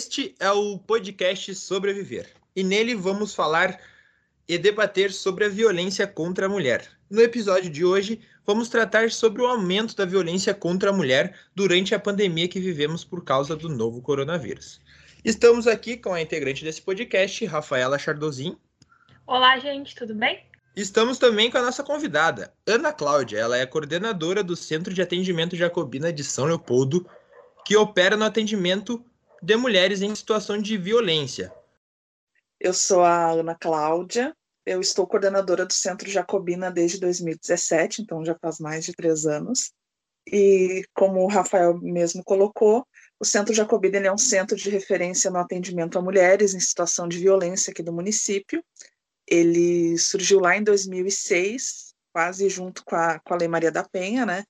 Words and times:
Este 0.00 0.34
é 0.40 0.50
o 0.50 0.78
podcast 0.78 1.54
Sobreviver 1.54 2.26
e 2.56 2.64
nele 2.64 2.94
vamos 2.94 3.34
falar 3.34 3.78
e 4.48 4.56
debater 4.56 5.12
sobre 5.12 5.44
a 5.44 5.48
violência 5.50 6.06
contra 6.06 6.46
a 6.46 6.48
mulher. 6.48 6.88
No 7.10 7.20
episódio 7.20 7.68
de 7.68 7.84
hoje, 7.84 8.18
vamos 8.46 8.70
tratar 8.70 9.10
sobre 9.10 9.42
o 9.42 9.46
aumento 9.46 9.94
da 9.94 10.06
violência 10.06 10.54
contra 10.54 10.88
a 10.88 10.92
mulher 10.94 11.38
durante 11.54 11.94
a 11.94 12.00
pandemia 12.00 12.48
que 12.48 12.58
vivemos 12.58 13.04
por 13.04 13.22
causa 13.22 13.54
do 13.54 13.68
novo 13.68 14.00
coronavírus. 14.00 14.80
Estamos 15.22 15.66
aqui 15.66 15.98
com 15.98 16.14
a 16.14 16.22
integrante 16.22 16.64
desse 16.64 16.80
podcast, 16.80 17.44
Rafaela 17.44 17.98
Chardozin. 17.98 18.56
Olá, 19.26 19.58
gente, 19.58 19.94
tudo 19.94 20.14
bem? 20.14 20.46
Estamos 20.74 21.18
também 21.18 21.50
com 21.50 21.58
a 21.58 21.62
nossa 21.62 21.82
convidada, 21.82 22.54
Ana 22.66 22.90
Cláudia. 22.90 23.36
Ela 23.36 23.58
é 23.58 23.66
coordenadora 23.66 24.42
do 24.42 24.56
Centro 24.56 24.94
de 24.94 25.02
Atendimento 25.02 25.56
Jacobina 25.56 26.10
de 26.10 26.24
São 26.24 26.46
Leopoldo, 26.46 27.06
que 27.66 27.76
opera 27.76 28.16
no 28.16 28.24
atendimento 28.24 29.04
de 29.42 29.56
mulheres 29.56 30.02
em 30.02 30.14
situação 30.14 30.58
de 30.58 30.76
violência. 30.76 31.52
Eu 32.58 32.74
sou 32.74 33.02
a 33.02 33.30
Ana 33.30 33.54
Cláudia, 33.54 34.34
eu 34.66 34.80
estou 34.80 35.06
coordenadora 35.06 35.64
do 35.64 35.72
Centro 35.72 36.10
Jacobina 36.10 36.70
desde 36.70 37.00
2017, 37.00 38.02
então 38.02 38.24
já 38.24 38.36
faz 38.40 38.58
mais 38.58 38.84
de 38.84 38.92
três 38.92 39.26
anos. 39.26 39.72
E 40.26 40.84
como 40.94 41.24
o 41.24 41.28
Rafael 41.28 41.78
mesmo 41.80 42.22
colocou, 42.22 42.86
o 43.18 43.24
Centro 43.24 43.54
Jacobina 43.54 43.98
é 43.98 44.12
um 44.12 44.18
centro 44.18 44.56
de 44.56 44.68
referência 44.68 45.30
no 45.30 45.38
atendimento 45.38 45.98
a 45.98 46.02
mulheres 46.02 46.54
em 46.54 46.60
situação 46.60 47.08
de 47.08 47.18
violência 47.18 47.70
aqui 47.70 47.82
do 47.82 47.92
município. 47.92 48.62
Ele 49.26 49.96
surgiu 49.96 50.40
lá 50.40 50.56
em 50.56 50.62
2006, 50.62 51.94
quase 52.12 52.48
junto 52.48 52.84
com 52.84 52.94
a, 52.94 53.18
com 53.20 53.34
a 53.34 53.36
Lei 53.38 53.48
Maria 53.48 53.72
da 53.72 53.82
Penha, 53.82 54.26
né? 54.26 54.44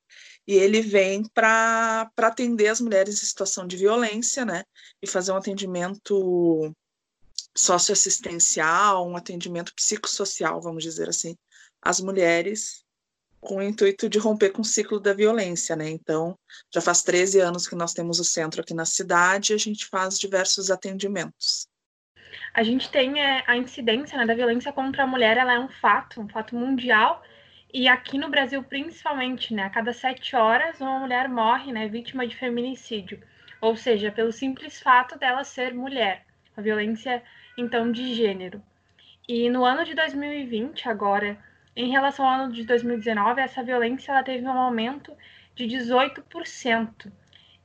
E 0.47 0.55
ele 0.55 0.81
vem 0.81 1.25
para 1.35 2.11
atender 2.17 2.69
as 2.69 2.81
mulheres 2.81 3.23
em 3.23 3.27
situação 3.27 3.67
de 3.67 3.77
violência, 3.77 4.45
né? 4.45 4.65
E 5.03 5.07
fazer 5.07 5.33
um 5.33 5.37
atendimento 5.37 6.75
socioassistencial, 7.57 9.07
um 9.09 9.17
atendimento 9.17 9.75
psicossocial, 9.75 10.61
vamos 10.61 10.83
dizer 10.83 11.09
assim, 11.09 11.37
às 11.83 12.01
mulheres 12.01 12.85
com 13.41 13.57
o 13.57 13.63
intuito 13.63 14.09
de 14.09 14.19
romper 14.19 14.51
com 14.51 14.61
o 14.61 14.65
ciclo 14.65 15.01
da 15.01 15.15
violência, 15.15 15.75
né? 15.75 15.89
Então, 15.89 16.39
já 16.73 16.81
faz 16.81 17.03
13 17.03 17.41
anos 17.41 17.67
que 17.67 17.75
nós 17.75 17.95
temos 17.95 18.21
o 18.21 18.25
centro 18.25 18.61
aqui 18.61 18.75
na 18.75 18.85
cidade 18.85 19.53
e 19.53 19.55
a 19.55 19.59
gente 19.59 19.87
faz 19.87 20.19
diversos 20.19 20.71
atendimentos. 20.71 21.67
A 22.53 22.63
gente 22.63 22.91
tem 22.91 23.21
é, 23.21 23.43
a 23.47 23.57
incidência 23.57 24.19
né, 24.19 24.27
da 24.27 24.35
violência 24.35 24.73
contra 24.73 25.05
a 25.05 25.07
mulher, 25.07 25.37
ela 25.37 25.55
é 25.55 25.59
um 25.59 25.69
fato, 25.81 26.21
um 26.21 26.29
fato 26.29 26.55
mundial, 26.55 27.23
e 27.73 27.89
aqui 27.89 28.19
no 28.19 28.29
Brasil 28.29 28.63
principalmente, 28.63 29.55
né? 29.55 29.65
A 29.65 29.71
cada 29.71 29.93
sete 29.93 30.35
horas 30.37 30.81
uma 30.81 30.99
mulher 30.99 31.29
morre, 31.29 31.73
né, 31.73 31.89
vítima 31.89 32.27
de 32.27 32.37
feminicídio, 32.37 33.21
ou 33.61 33.77
seja, 33.77 34.11
pelo 34.11 34.33
simples 34.33 34.81
fato 34.81 35.19
dela 35.19 35.45
ser 35.45 35.75
mulher, 35.75 36.25
a 36.57 36.61
violência 36.61 37.23
então 37.57 37.91
de 37.93 38.15
gênero. 38.15 38.63
E 39.29 39.49
no 39.49 39.65
ano 39.65 39.85
de 39.85 39.95
2020, 39.95 40.89
agora, 40.89 41.39
em 41.77 41.91
relação 41.91 42.27
ao 42.27 42.41
ano 42.41 42.53
de 42.53 42.65
2019, 42.65 43.41
essa 43.41 43.63
violência 43.63 44.13
ela 44.13 44.23
teve 44.23 44.45
um 44.45 44.51
aumento 44.51 45.17
de 45.55 45.67
18%. 45.67 47.13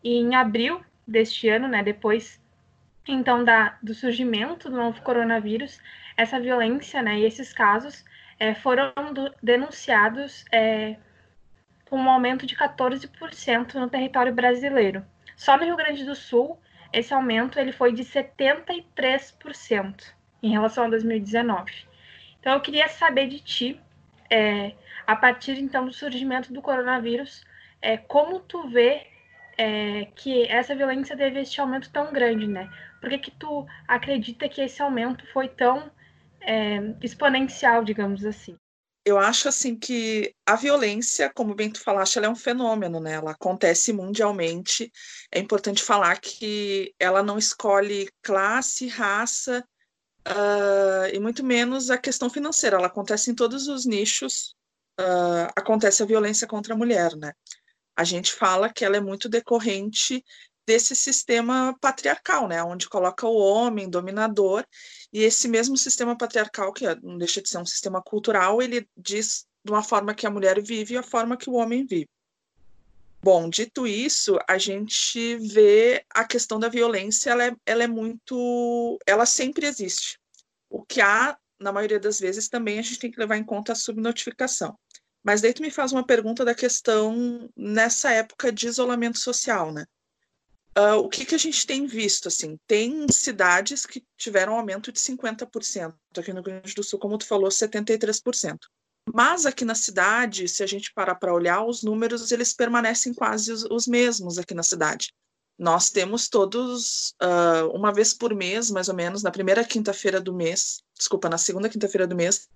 E 0.03 0.17
em 0.17 0.35
abril 0.35 0.83
deste 1.07 1.49
ano, 1.49 1.67
né, 1.67 1.81
depois 1.81 2.39
então 3.07 3.43
da, 3.43 3.77
do 3.81 3.93
surgimento 3.93 4.69
do 4.69 4.75
novo 4.75 5.01
coronavírus, 5.01 5.79
essa 6.17 6.39
violência 6.39 7.01
né, 7.01 7.19
e 7.19 7.25
esses 7.25 7.53
casos 7.53 8.03
é, 8.39 8.53
foram 8.53 8.93
do, 9.13 9.33
denunciados 9.41 10.45
é, 10.51 10.97
um 11.91 12.09
aumento 12.09 12.45
de 12.45 12.55
14% 12.55 13.75
no 13.75 13.89
território 13.89 14.33
brasileiro. 14.33 15.05
Só 15.35 15.57
no 15.57 15.65
Rio 15.65 15.75
Grande 15.75 16.03
do 16.03 16.15
Sul, 16.15 16.59
esse 16.91 17.13
aumento 17.13 17.59
ele 17.59 17.71
foi 17.71 17.93
de 17.93 18.03
73% 18.03 20.13
em 20.41 20.51
relação 20.51 20.85
a 20.85 20.89
2019. 20.89 21.71
Então, 22.39 22.53
eu 22.53 22.61
queria 22.61 22.87
saber 22.87 23.27
de 23.27 23.39
ti 23.39 23.79
é, 24.29 24.73
a 25.05 25.15
partir 25.15 25.59
então 25.59 25.85
do 25.85 25.93
surgimento 25.93 26.53
do 26.53 26.61
coronavírus, 26.61 27.45
é, 27.81 27.97
como 27.97 28.39
tu 28.39 28.67
vê 28.67 29.07
é, 29.57 30.07
que 30.15 30.47
essa 30.47 30.75
violência 30.75 31.15
teve 31.15 31.39
este 31.39 31.61
aumento 31.61 31.91
tão 31.91 32.11
grande, 32.11 32.47
né? 32.47 32.69
Por 32.99 33.09
que, 33.09 33.17
que 33.17 33.31
tu 33.31 33.65
acredita 33.87 34.49
que 34.49 34.61
esse 34.61 34.81
aumento 34.81 35.25
foi 35.27 35.47
tão 35.47 35.91
é, 36.45 36.95
exponencial, 37.01 37.83
digamos 37.83 38.25
assim? 38.25 38.57
Eu 39.05 39.19
acho 39.19 39.47
assim 39.47 39.77
que 39.77 40.33
a 40.47 40.55
violência, 40.55 41.31
como 41.31 41.53
bem 41.53 41.69
tu 41.69 41.79
falaste, 41.79 42.17
ela 42.17 42.25
é 42.25 42.29
um 42.29 42.35
fenômeno, 42.35 42.99
né? 42.99 43.13
Ela 43.13 43.31
acontece 43.31 43.93
mundialmente. 43.93 44.91
É 45.31 45.39
importante 45.39 45.83
falar 45.83 46.19
que 46.19 46.91
ela 46.99 47.21
não 47.21 47.37
escolhe 47.37 48.09
classe, 48.23 48.87
raça, 48.87 49.63
uh, 50.27 51.13
e 51.13 51.19
muito 51.19 51.45
menos 51.45 51.91
a 51.91 51.99
questão 51.99 52.31
financeira. 52.31 52.77
Ela 52.77 52.87
acontece 52.87 53.29
em 53.29 53.35
todos 53.35 53.67
os 53.67 53.85
nichos. 53.85 54.55
Uh, 54.99 55.53
acontece 55.55 56.01
a 56.01 56.05
violência 56.07 56.47
contra 56.47 56.73
a 56.73 56.77
mulher, 56.77 57.15
né? 57.15 57.31
A 57.95 58.03
gente 58.03 58.33
fala 58.33 58.73
que 58.73 58.83
ela 58.83 58.97
é 58.97 59.01
muito 59.01 59.29
decorrente 59.29 60.23
desse 60.65 60.95
sistema 60.95 61.75
patriarcal, 61.79 62.47
né, 62.47 62.63
onde 62.63 62.89
coloca 62.89 63.27
o 63.27 63.37
homem 63.37 63.89
dominador 63.89 64.65
e 65.13 65.23
esse 65.23 65.47
mesmo 65.47 65.77
sistema 65.77 66.17
patriarcal 66.17 66.73
que 66.73 66.85
é, 66.85 66.95
não 67.01 67.17
deixa 67.17 67.41
de 67.41 67.49
ser 67.49 67.57
um 67.57 67.65
sistema 67.65 68.01
cultural, 68.01 68.61
ele 68.61 68.87
diz 68.97 69.45
de 69.63 69.71
uma 69.71 69.83
forma 69.83 70.13
que 70.13 70.27
a 70.27 70.29
mulher 70.29 70.61
vive 70.61 70.93
e 70.93 70.97
a 70.97 71.03
forma 71.03 71.37
que 71.37 71.49
o 71.49 71.53
homem 71.53 71.85
vive. 71.85 72.09
Bom, 73.21 73.49
dito 73.49 73.87
isso, 73.87 74.37
a 74.47 74.59
gente 74.59 75.35
vê 75.37 76.05
a 76.13 76.23
questão 76.23 76.59
da 76.59 76.69
violência, 76.69 77.31
ela 77.31 77.45
é, 77.45 77.55
ela 77.65 77.83
é 77.83 77.87
muito, 77.87 78.99
ela 79.03 79.25
sempre 79.25 79.65
existe. 79.65 80.19
O 80.69 80.83
que 80.85 81.01
há, 81.01 81.35
na 81.59 81.71
maioria 81.71 81.99
das 81.99 82.19
vezes, 82.19 82.47
também 82.47 82.77
a 82.77 82.83
gente 82.83 82.99
tem 82.99 83.09
que 83.09 83.19
levar 83.19 83.37
em 83.37 83.43
conta 83.43 83.71
a 83.71 83.75
subnotificação. 83.75 84.77
Mas 85.23 85.41
daí 85.41 85.53
tu 85.53 85.63
me 85.63 85.71
faz 85.71 85.91
uma 85.91 86.05
pergunta 86.05 86.45
da 86.45 86.53
questão 86.53 87.49
nessa 87.57 88.11
época 88.11 88.51
de 88.51 88.67
isolamento 88.67 89.17
social, 89.17 89.73
né? 89.73 89.87
Uh, 90.77 90.97
o 90.97 91.07
que, 91.07 91.25
que 91.25 91.35
a 91.35 91.37
gente 91.37 91.65
tem 91.65 91.85
visto? 91.85 92.27
Assim, 92.27 92.57
tem 92.67 93.07
cidades 93.09 93.85
que 93.85 94.03
tiveram 94.17 94.53
um 94.53 94.57
aumento 94.57 94.91
de 94.91 94.99
50%, 94.99 95.93
aqui 96.17 96.33
no 96.33 96.35
Rio 96.35 96.43
Grande 96.43 96.75
do 96.75 96.83
Sul, 96.83 96.99
como 96.99 97.17
tu 97.17 97.25
falou, 97.25 97.49
73%. 97.49 98.57
Mas 99.13 99.45
aqui 99.45 99.63
na 99.63 99.75
cidade, 99.75 100.49
se 100.49 100.63
a 100.63 100.67
gente 100.67 100.91
parar 100.93 101.15
para 101.15 101.33
olhar, 101.33 101.63
os 101.63 101.83
números 101.83 102.31
eles 102.31 102.53
permanecem 102.53 103.13
quase 103.13 103.51
os, 103.51 103.63
os 103.63 103.87
mesmos 103.87 104.37
aqui 104.37 104.53
na 104.53 104.63
cidade. 104.63 105.13
Nós 105.57 105.89
temos 105.89 106.27
todos, 106.27 107.15
uh, 107.21 107.69
uma 107.73 107.93
vez 107.93 108.13
por 108.13 108.35
mês, 108.35 108.69
mais 108.69 108.89
ou 108.89 108.95
menos, 108.95 109.23
na 109.23 109.31
primeira 109.31 109.63
quinta-feira 109.63 110.19
do 110.19 110.33
mês, 110.33 110.81
desculpa, 110.97 111.29
na 111.29 111.37
segunda 111.37 111.69
quinta-feira 111.69 112.05
do 112.05 112.15
mês, 112.15 112.49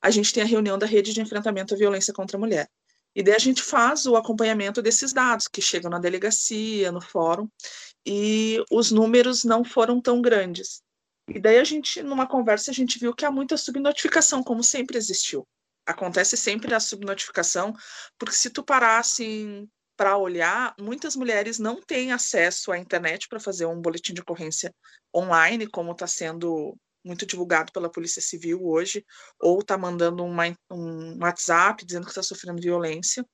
a 0.00 0.10
gente 0.10 0.32
tem 0.32 0.42
a 0.42 0.46
reunião 0.46 0.78
da 0.78 0.86
Rede 0.86 1.12
de 1.12 1.20
Enfrentamento 1.20 1.74
à 1.74 1.76
Violência 1.76 2.14
contra 2.14 2.38
a 2.38 2.40
Mulher. 2.40 2.70
E 3.18 3.22
daí 3.22 3.34
a 3.34 3.38
gente 3.38 3.62
faz 3.62 4.06
o 4.06 4.14
acompanhamento 4.14 4.80
desses 4.80 5.12
dados 5.12 5.48
que 5.48 5.60
chegam 5.60 5.90
na 5.90 5.98
delegacia, 5.98 6.92
no 6.92 7.00
fórum, 7.00 7.48
e 8.06 8.62
os 8.70 8.92
números 8.92 9.42
não 9.42 9.64
foram 9.64 10.00
tão 10.00 10.22
grandes. 10.22 10.80
E 11.28 11.40
daí 11.40 11.58
a 11.58 11.64
gente, 11.64 12.00
numa 12.02 12.28
conversa, 12.28 12.70
a 12.70 12.74
gente 12.74 12.98
viu 12.98 13.12
que 13.12 13.24
há 13.24 13.30
muita 13.30 13.56
subnotificação, 13.56 14.42
como 14.42 14.62
sempre 14.62 14.96
existiu 14.96 15.44
acontece 15.88 16.36
sempre 16.36 16.74
a 16.74 16.80
subnotificação, 16.80 17.74
porque 18.18 18.34
se 18.34 18.50
tu 18.50 18.62
parar 18.62 18.98
assim 18.98 19.66
para 19.96 20.16
olhar, 20.16 20.74
muitas 20.78 21.16
mulheres 21.16 21.58
não 21.58 21.80
têm 21.80 22.12
acesso 22.12 22.70
à 22.70 22.78
internet 22.78 23.26
para 23.26 23.40
fazer 23.40 23.66
um 23.66 23.80
boletim 23.80 24.12
de 24.12 24.20
ocorrência 24.20 24.72
online, 25.16 25.66
como 25.66 25.92
está 25.92 26.06
sendo 26.06 26.76
muito 27.04 27.26
divulgado 27.26 27.72
pela 27.72 27.90
Polícia 27.90 28.22
Civil 28.22 28.64
hoje, 28.64 29.04
ou 29.40 29.60
está 29.60 29.78
mandando 29.78 30.24
uma, 30.24 30.44
um 30.70 31.18
WhatsApp 31.22 31.84
dizendo 31.84 32.04
que 32.04 32.10
está 32.10 32.22
sofrendo 32.22 32.60
violência. 32.60 33.24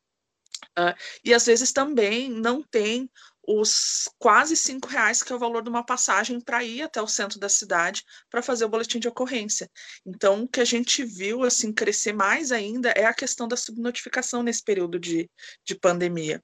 Uh, 0.78 0.94
e 1.24 1.34
às 1.34 1.46
vezes 1.46 1.72
também 1.72 2.30
não 2.30 2.62
tem 2.62 3.10
os 3.46 4.08
quase 4.18 4.56
cinco 4.56 4.88
reais 4.88 5.22
que 5.22 5.32
é 5.32 5.36
o 5.36 5.38
valor 5.38 5.62
de 5.62 5.68
uma 5.68 5.84
passagem 5.84 6.40
para 6.40 6.64
ir 6.64 6.82
até 6.82 7.00
o 7.00 7.06
centro 7.06 7.38
da 7.38 7.48
cidade 7.48 8.02
para 8.30 8.42
fazer 8.42 8.64
o 8.64 8.68
boletim 8.68 8.98
de 8.98 9.08
ocorrência. 9.08 9.70
Então, 10.06 10.44
o 10.44 10.48
que 10.48 10.60
a 10.60 10.64
gente 10.64 11.04
viu 11.04 11.44
assim 11.44 11.72
crescer 11.72 12.12
mais 12.12 12.52
ainda 12.52 12.90
é 12.90 13.04
a 13.04 13.14
questão 13.14 13.46
da 13.46 13.56
subnotificação 13.56 14.42
nesse 14.42 14.62
período 14.62 14.98
de, 14.98 15.30
de 15.64 15.74
pandemia. 15.74 16.42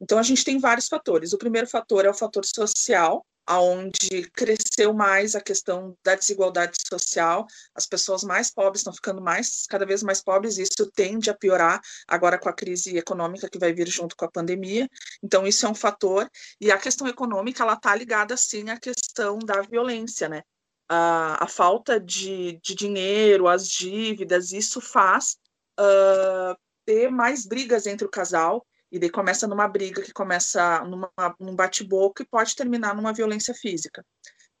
Então, 0.00 0.18
a 0.18 0.22
gente 0.22 0.44
tem 0.44 0.60
vários 0.60 0.86
fatores. 0.86 1.32
O 1.32 1.38
primeiro 1.38 1.66
fator 1.66 2.04
é 2.04 2.10
o 2.10 2.14
fator 2.14 2.44
social, 2.44 3.26
aonde 3.48 4.30
cresceu 4.34 4.92
mais 4.92 5.34
a 5.34 5.40
questão 5.40 5.96
da 6.04 6.14
desigualdade 6.14 6.76
social, 6.86 7.46
as 7.74 7.86
pessoas 7.86 8.22
mais 8.22 8.50
pobres 8.50 8.80
estão 8.80 8.92
ficando 8.92 9.22
mais 9.22 9.64
cada 9.66 9.86
vez 9.86 10.02
mais 10.02 10.22
pobres, 10.22 10.58
e 10.58 10.62
isso 10.62 10.90
tende 10.94 11.30
a 11.30 11.34
piorar 11.34 11.80
agora 12.06 12.38
com 12.38 12.50
a 12.50 12.52
crise 12.52 12.98
econômica 12.98 13.48
que 13.48 13.58
vai 13.58 13.72
vir 13.72 13.88
junto 13.88 14.14
com 14.14 14.26
a 14.26 14.30
pandemia. 14.30 14.86
Então 15.22 15.46
isso 15.46 15.64
é 15.64 15.68
um 15.68 15.74
fator 15.74 16.30
e 16.60 16.70
a 16.70 16.76
questão 16.76 17.08
econômica 17.08 17.62
ela 17.62 17.72
está 17.72 17.94
ligada 17.96 18.36
sim 18.36 18.68
à 18.68 18.78
questão 18.78 19.38
da 19.38 19.62
violência, 19.62 20.28
né? 20.28 20.42
A, 20.86 21.44
a 21.44 21.48
falta 21.48 21.98
de, 21.98 22.60
de 22.62 22.74
dinheiro, 22.74 23.48
as 23.48 23.66
dívidas, 23.66 24.52
isso 24.52 24.78
faz 24.78 25.38
uh, 25.80 26.54
ter 26.84 27.10
mais 27.10 27.46
brigas 27.46 27.86
entre 27.86 28.06
o 28.06 28.10
casal 28.10 28.62
E 28.90 28.98
daí 28.98 29.10
começa 29.10 29.46
numa 29.46 29.68
briga 29.68 30.02
que 30.02 30.12
começa 30.12 30.82
numa, 30.84 31.10
num 31.38 31.54
bate-boca 31.54 32.22
e 32.22 32.26
pode 32.26 32.56
terminar 32.56 32.94
numa 32.94 33.12
violência 33.12 33.54
física. 33.54 34.04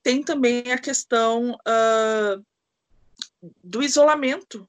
Tem 0.02 0.22
também 0.22 0.70
a 0.72 0.78
questão 0.78 1.52
uh, 1.52 2.44
do 3.62 3.82
isolamento 3.82 4.68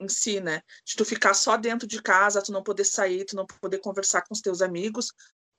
em 0.00 0.08
si, 0.08 0.40
né? 0.40 0.62
De 0.84 0.96
tu 0.96 1.04
ficar 1.04 1.34
só 1.34 1.56
dentro 1.56 1.86
de 1.86 2.02
casa, 2.02 2.42
tu 2.42 2.52
não 2.52 2.62
poder 2.62 2.84
sair, 2.84 3.24
tu 3.24 3.36
não 3.36 3.46
poder 3.46 3.78
conversar 3.78 4.22
com 4.22 4.34
os 4.34 4.40
teus 4.40 4.60
amigos. 4.60 5.12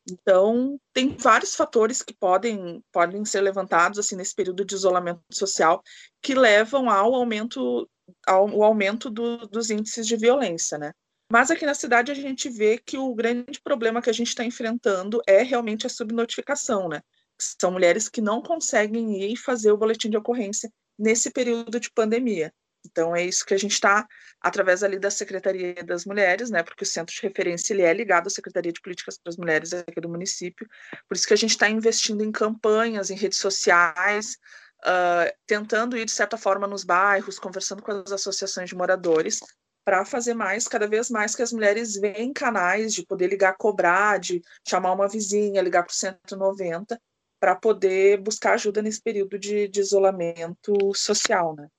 Então, 0.09 0.79
tem 0.93 1.15
vários 1.17 1.53
fatores 1.55 2.01
que 2.01 2.13
podem, 2.13 2.83
podem 2.91 3.25
ser 3.25 3.41
levantados 3.41 3.99
assim 3.99 4.15
nesse 4.15 4.33
período 4.33 4.63
de 4.63 4.73
isolamento 4.73 5.21
social 5.31 5.83
que 6.21 6.33
levam 6.33 6.89
ao 6.89 7.13
aumento, 7.13 7.89
ao, 8.25 8.47
ao 8.47 8.63
aumento 8.63 9.09
do, 9.09 9.47
dos 9.47 9.69
índices 9.69 10.07
de 10.07 10.15
violência, 10.15 10.77
né? 10.77 10.93
Mas 11.29 11.51
aqui 11.51 11.65
na 11.65 11.73
cidade 11.73 12.11
a 12.11 12.15
gente 12.15 12.49
vê 12.49 12.77
que 12.77 12.97
o 12.97 13.13
grande 13.13 13.59
problema 13.61 14.01
que 14.01 14.09
a 14.09 14.13
gente 14.13 14.29
está 14.29 14.45
enfrentando 14.45 15.21
é 15.27 15.43
realmente 15.43 15.85
a 15.85 15.89
subnotificação, 15.89 16.87
né? 16.87 17.01
São 17.37 17.71
mulheres 17.71 18.07
que 18.07 18.21
não 18.21 18.41
conseguem 18.41 19.21
ir 19.21 19.35
fazer 19.35 19.71
o 19.71 19.77
boletim 19.77 20.09
de 20.09 20.17
ocorrência 20.17 20.71
nesse 20.97 21.29
período 21.29 21.79
de 21.79 21.91
pandemia. 21.91 22.53
Então 22.85 23.13
é 23.13 23.23
isso 23.23 23.45
que 23.45 23.53
a 23.53 23.57
gente 23.57 23.73
está 23.73 24.07
através 24.41 24.83
ali 24.83 24.97
da 24.97 25.11
Secretaria 25.11 25.75
das 25.83 26.05
Mulheres, 26.05 26.49
né? 26.49 26.63
Porque 26.63 26.83
o 26.83 26.87
centro 26.87 27.13
de 27.13 27.21
referência 27.21 27.73
ele 27.73 27.81
é 27.81 27.93
ligado 27.93 28.27
à 28.27 28.29
Secretaria 28.29 28.71
de 28.71 28.81
Políticas 28.81 29.17
para 29.17 29.29
as 29.29 29.37
Mulheres 29.37 29.73
aqui 29.73 29.99
do 29.99 30.09
município. 30.09 30.65
Por 31.07 31.15
isso 31.15 31.27
que 31.27 31.33
a 31.33 31.37
gente 31.37 31.51
está 31.51 31.69
investindo 31.69 32.23
em 32.23 32.31
campanhas, 32.31 33.09
em 33.09 33.15
redes 33.15 33.39
sociais, 33.39 34.37
uh, 34.85 35.31
tentando 35.45 35.97
ir 35.97 36.05
de 36.05 36.11
certa 36.11 36.37
forma 36.37 36.65
nos 36.65 36.85
bairros, 36.85 37.37
conversando 37.37 37.83
com 37.83 37.91
as 37.91 38.11
associações 38.11 38.69
de 38.69 38.75
moradores, 38.75 39.41
para 39.87 40.03
fazer 40.03 40.33
mais, 40.33 40.67
cada 40.67 40.85
vez 40.85 41.09
mais, 41.09 41.33
que 41.33 41.41
as 41.41 41.53
mulheres 41.53 41.95
veem 41.95 42.33
canais 42.33 42.93
de 42.93 43.05
poder 43.05 43.27
ligar, 43.27 43.55
cobrar, 43.55 44.19
de 44.19 44.41
chamar 44.67 44.91
uma 44.91 45.07
vizinha, 45.07 45.61
ligar 45.61 45.83
para 45.83 45.93
o 45.93 45.95
190, 45.95 46.99
para 47.39 47.55
poder 47.55 48.17
buscar 48.17 48.55
ajuda 48.55 48.81
nesse 48.81 49.01
período 49.01 49.39
de, 49.39 49.69
de 49.69 49.79
isolamento 49.79 50.75
social, 50.93 51.55
né? 51.55 51.69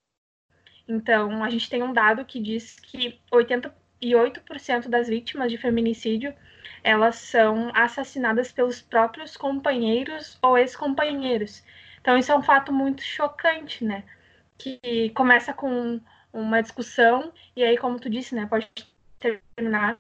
Então, 0.89 1.45
a 1.45 1.51
gente 1.51 1.69
tem 1.69 1.83
um 1.83 1.93
dado 1.93 2.25
que 2.25 2.41
diz 2.41 2.81
que 2.81 3.21
88% 3.31 4.89
das 4.89 5.07
vítimas 5.07 5.53
de 5.53 5.59
feminicídio 5.59 6.35
elas 6.83 7.17
são 7.17 7.71
assassinadas 7.75 8.51
pelos 8.51 8.81
próprios 8.81 9.37
companheiros 9.37 10.39
ou 10.41 10.57
ex-companheiros. 10.57 11.63
Então, 12.01 12.17
isso 12.17 12.33
é 12.33 12.39
um 12.39 12.43
fato 12.43 12.73
muito 12.73 13.03
chocante, 13.03 13.85
né? 13.85 14.03
Que 14.57 15.11
começa 15.11 15.53
com 15.53 16.01
uma 16.33 16.63
discussão, 16.63 17.33
e 17.57 17.63
aí, 17.63 17.77
como 17.77 17.99
tu 17.99 18.09
disse, 18.11 18.35
né, 18.35 18.47
pode 18.47 18.69
terminar 19.19 19.99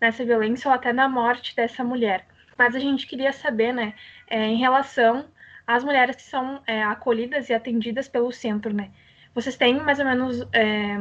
nessa 0.00 0.24
violência 0.24 0.68
ou 0.68 0.74
até 0.74 0.92
na 0.92 1.08
morte 1.08 1.54
dessa 1.54 1.82
mulher. 1.82 2.26
Mas 2.58 2.74
a 2.74 2.78
gente 2.78 3.06
queria 3.06 3.32
saber, 3.32 3.72
né, 3.72 3.94
é, 4.28 4.46
em 4.46 4.56
relação 4.56 5.26
às 5.66 5.84
mulheres 5.84 6.16
que 6.16 6.22
são 6.22 6.62
é, 6.66 6.82
acolhidas 6.82 7.48
e 7.48 7.54
atendidas 7.54 8.08
pelo 8.08 8.32
centro, 8.32 8.72
né? 8.74 8.90
Vocês 9.34 9.56
têm 9.56 9.80
mais 9.80 9.98
ou 9.98 10.04
menos 10.04 10.46
é, 10.52 10.96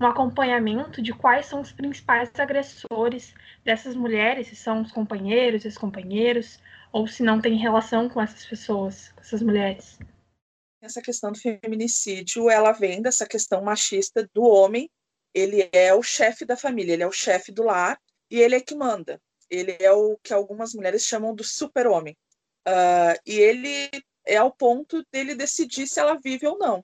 um 0.00 0.06
acompanhamento 0.06 1.02
de 1.02 1.12
quais 1.12 1.46
são 1.46 1.60
os 1.60 1.72
principais 1.72 2.30
agressores 2.38 3.34
dessas 3.64 3.94
mulheres, 3.94 4.46
se 4.48 4.56
são 4.56 4.82
os 4.82 4.92
companheiros, 4.92 5.64
os 5.64 5.76
companheiros, 5.76 6.58
ou 6.92 7.06
se 7.06 7.22
não 7.22 7.40
tem 7.40 7.56
relação 7.56 8.08
com 8.08 8.20
essas 8.20 8.46
pessoas, 8.46 9.12
com 9.12 9.20
essas 9.20 9.42
mulheres? 9.42 9.98
Essa 10.86 11.02
questão 11.02 11.30
do 11.30 11.38
feminicídio, 11.38 12.48
ela 12.48 12.72
vem 12.72 13.02
dessa 13.02 13.26
questão 13.26 13.62
machista 13.62 14.28
do 14.32 14.42
homem, 14.42 14.90
ele 15.34 15.68
é 15.72 15.92
o 15.92 16.02
chefe 16.02 16.44
da 16.44 16.56
família, 16.56 16.94
ele 16.94 17.02
é 17.02 17.06
o 17.06 17.12
chefe 17.12 17.52
do 17.52 17.62
lar 17.62 18.00
e 18.30 18.40
ele 18.40 18.54
é 18.54 18.60
que 18.60 18.74
manda. 18.74 19.20
Ele 19.50 19.76
é 19.78 19.92
o 19.92 20.16
que 20.22 20.32
algumas 20.32 20.74
mulheres 20.74 21.04
chamam 21.04 21.34
do 21.34 21.44
super-homem. 21.44 22.16
Uh, 22.66 23.20
e 23.24 23.38
ele 23.38 23.90
é 24.24 24.36
ao 24.36 24.50
ponto 24.50 25.04
dele 25.12 25.34
decidir 25.34 25.86
se 25.86 26.00
ela 26.00 26.18
vive 26.18 26.46
ou 26.46 26.58
não. 26.58 26.80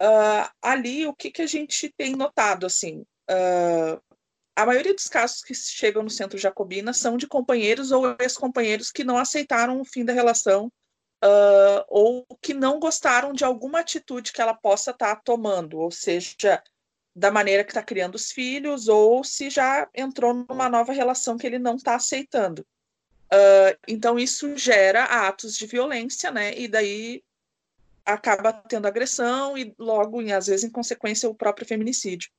Uh, 0.00 0.50
ali, 0.60 1.06
o 1.06 1.14
que, 1.14 1.30
que 1.30 1.42
a 1.42 1.46
gente 1.46 1.92
tem 1.96 2.16
notado, 2.16 2.66
assim, 2.66 3.04
uh, 3.30 4.02
a 4.56 4.66
maioria 4.66 4.94
dos 4.94 5.06
casos 5.06 5.42
que 5.42 5.54
chegam 5.54 6.02
no 6.02 6.10
centro 6.10 6.38
jacobina 6.38 6.92
são 6.92 7.16
de 7.16 7.26
companheiros 7.26 7.92
ou 7.92 8.16
ex-companheiros 8.18 8.90
que 8.90 9.04
não 9.04 9.18
aceitaram 9.18 9.80
o 9.80 9.84
fim 9.84 10.04
da 10.04 10.12
relação 10.12 10.72
uh, 11.24 11.84
ou 11.88 12.26
que 12.40 12.54
não 12.54 12.78
gostaram 12.78 13.32
de 13.32 13.44
alguma 13.44 13.80
atitude 13.80 14.32
que 14.32 14.40
ela 14.40 14.54
possa 14.54 14.90
estar 14.90 15.16
tá 15.16 15.22
tomando, 15.24 15.78
ou 15.78 15.90
seja, 15.90 16.62
da 17.14 17.30
maneira 17.30 17.64
que 17.64 17.70
está 17.70 17.82
criando 17.82 18.14
os 18.14 18.30
filhos, 18.30 18.88
ou 18.88 19.24
se 19.24 19.48
já 19.48 19.88
entrou 19.94 20.34
numa 20.34 20.68
nova 20.68 20.92
relação 20.92 21.38
que 21.38 21.46
ele 21.46 21.58
não 21.58 21.76
está 21.76 21.94
aceitando. 21.94 22.66
Uh, 23.32 23.76
então, 23.88 24.18
isso 24.18 24.56
gera 24.56 25.04
atos 25.04 25.56
de 25.56 25.66
violência, 25.66 26.30
né? 26.30 26.56
E 26.56 26.68
daí 26.68 27.24
acaba 28.04 28.52
tendo 28.52 28.86
agressão 28.86 29.58
e 29.58 29.74
logo, 29.78 30.20
às 30.32 30.46
vezes, 30.46 30.62
em 30.62 30.70
consequência, 30.70 31.28
o 31.28 31.34
próprio 31.34 31.66
feminicídio. 31.66 32.30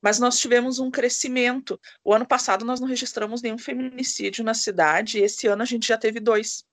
Mas 0.00 0.18
nós 0.18 0.38
tivemos 0.38 0.78
um 0.78 0.90
crescimento. 0.90 1.78
O 2.02 2.14
ano 2.14 2.26
passado 2.26 2.64
nós 2.64 2.80
não 2.80 2.88
registramos 2.88 3.42
nenhum 3.42 3.58
feminicídio 3.58 4.42
na 4.42 4.54
cidade, 4.54 5.18
e 5.18 5.22
esse 5.22 5.46
ano 5.46 5.62
a 5.62 5.66
gente 5.66 5.86
já 5.86 5.98
teve 5.98 6.18
dois 6.18 6.64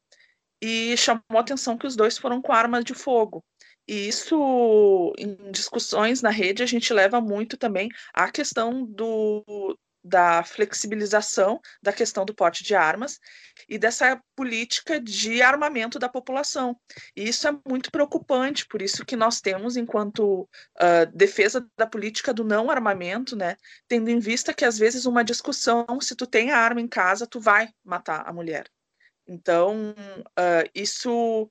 e 0.61 0.95
chamou 0.97 1.37
atenção 1.37 1.77
que 1.77 1.87
os 1.87 1.95
dois 1.95 2.17
foram 2.17 2.41
com 2.41 2.51
armas 2.51 2.83
de 2.83 2.93
fogo. 2.93 3.43
E 3.87 4.07
isso, 4.07 5.13
em 5.17 5.51
discussões 5.51 6.21
na 6.21 6.29
rede, 6.29 6.61
a 6.61 6.65
gente 6.65 6.93
leva 6.93 7.19
muito 7.19 7.57
também 7.57 7.89
à 8.13 8.29
questão 8.29 8.85
do, 8.85 9.75
da 10.03 10.43
flexibilização 10.43 11.59
da 11.81 11.91
questão 11.91 12.25
do 12.25 12.33
porte 12.33 12.63
de 12.63 12.75
armas 12.75 13.19
e 13.67 13.77
dessa 13.77 14.21
política 14.35 14.99
de 14.99 15.41
armamento 15.41 15.99
da 15.99 16.07
população. 16.07 16.79
E 17.15 17.27
isso 17.27 17.47
é 17.47 17.51
muito 17.67 17.91
preocupante, 17.91 18.65
por 18.67 18.81
isso 18.81 19.05
que 19.05 19.15
nós 19.15 19.41
temos, 19.41 19.75
enquanto 19.75 20.41
uh, 20.43 21.05
defesa 21.13 21.67
da 21.77 21.85
política 21.85 22.33
do 22.33 22.43
não 22.43 22.69
armamento, 22.69 23.35
né, 23.35 23.55
tendo 23.87 24.09
em 24.09 24.19
vista 24.19 24.53
que 24.53 24.65
às 24.65 24.77
vezes 24.77 25.05
uma 25.05 25.23
discussão, 25.23 25.85
se 26.01 26.15
tu 26.15 26.25
tem 26.25 26.51
a 26.51 26.57
arma 26.57 26.81
em 26.81 26.87
casa, 26.87 27.27
tu 27.27 27.39
vai 27.39 27.69
matar 27.83 28.27
a 28.27 28.33
mulher. 28.33 28.65
Então, 29.29 29.91
uh, 29.91 30.69
isso 30.73 31.47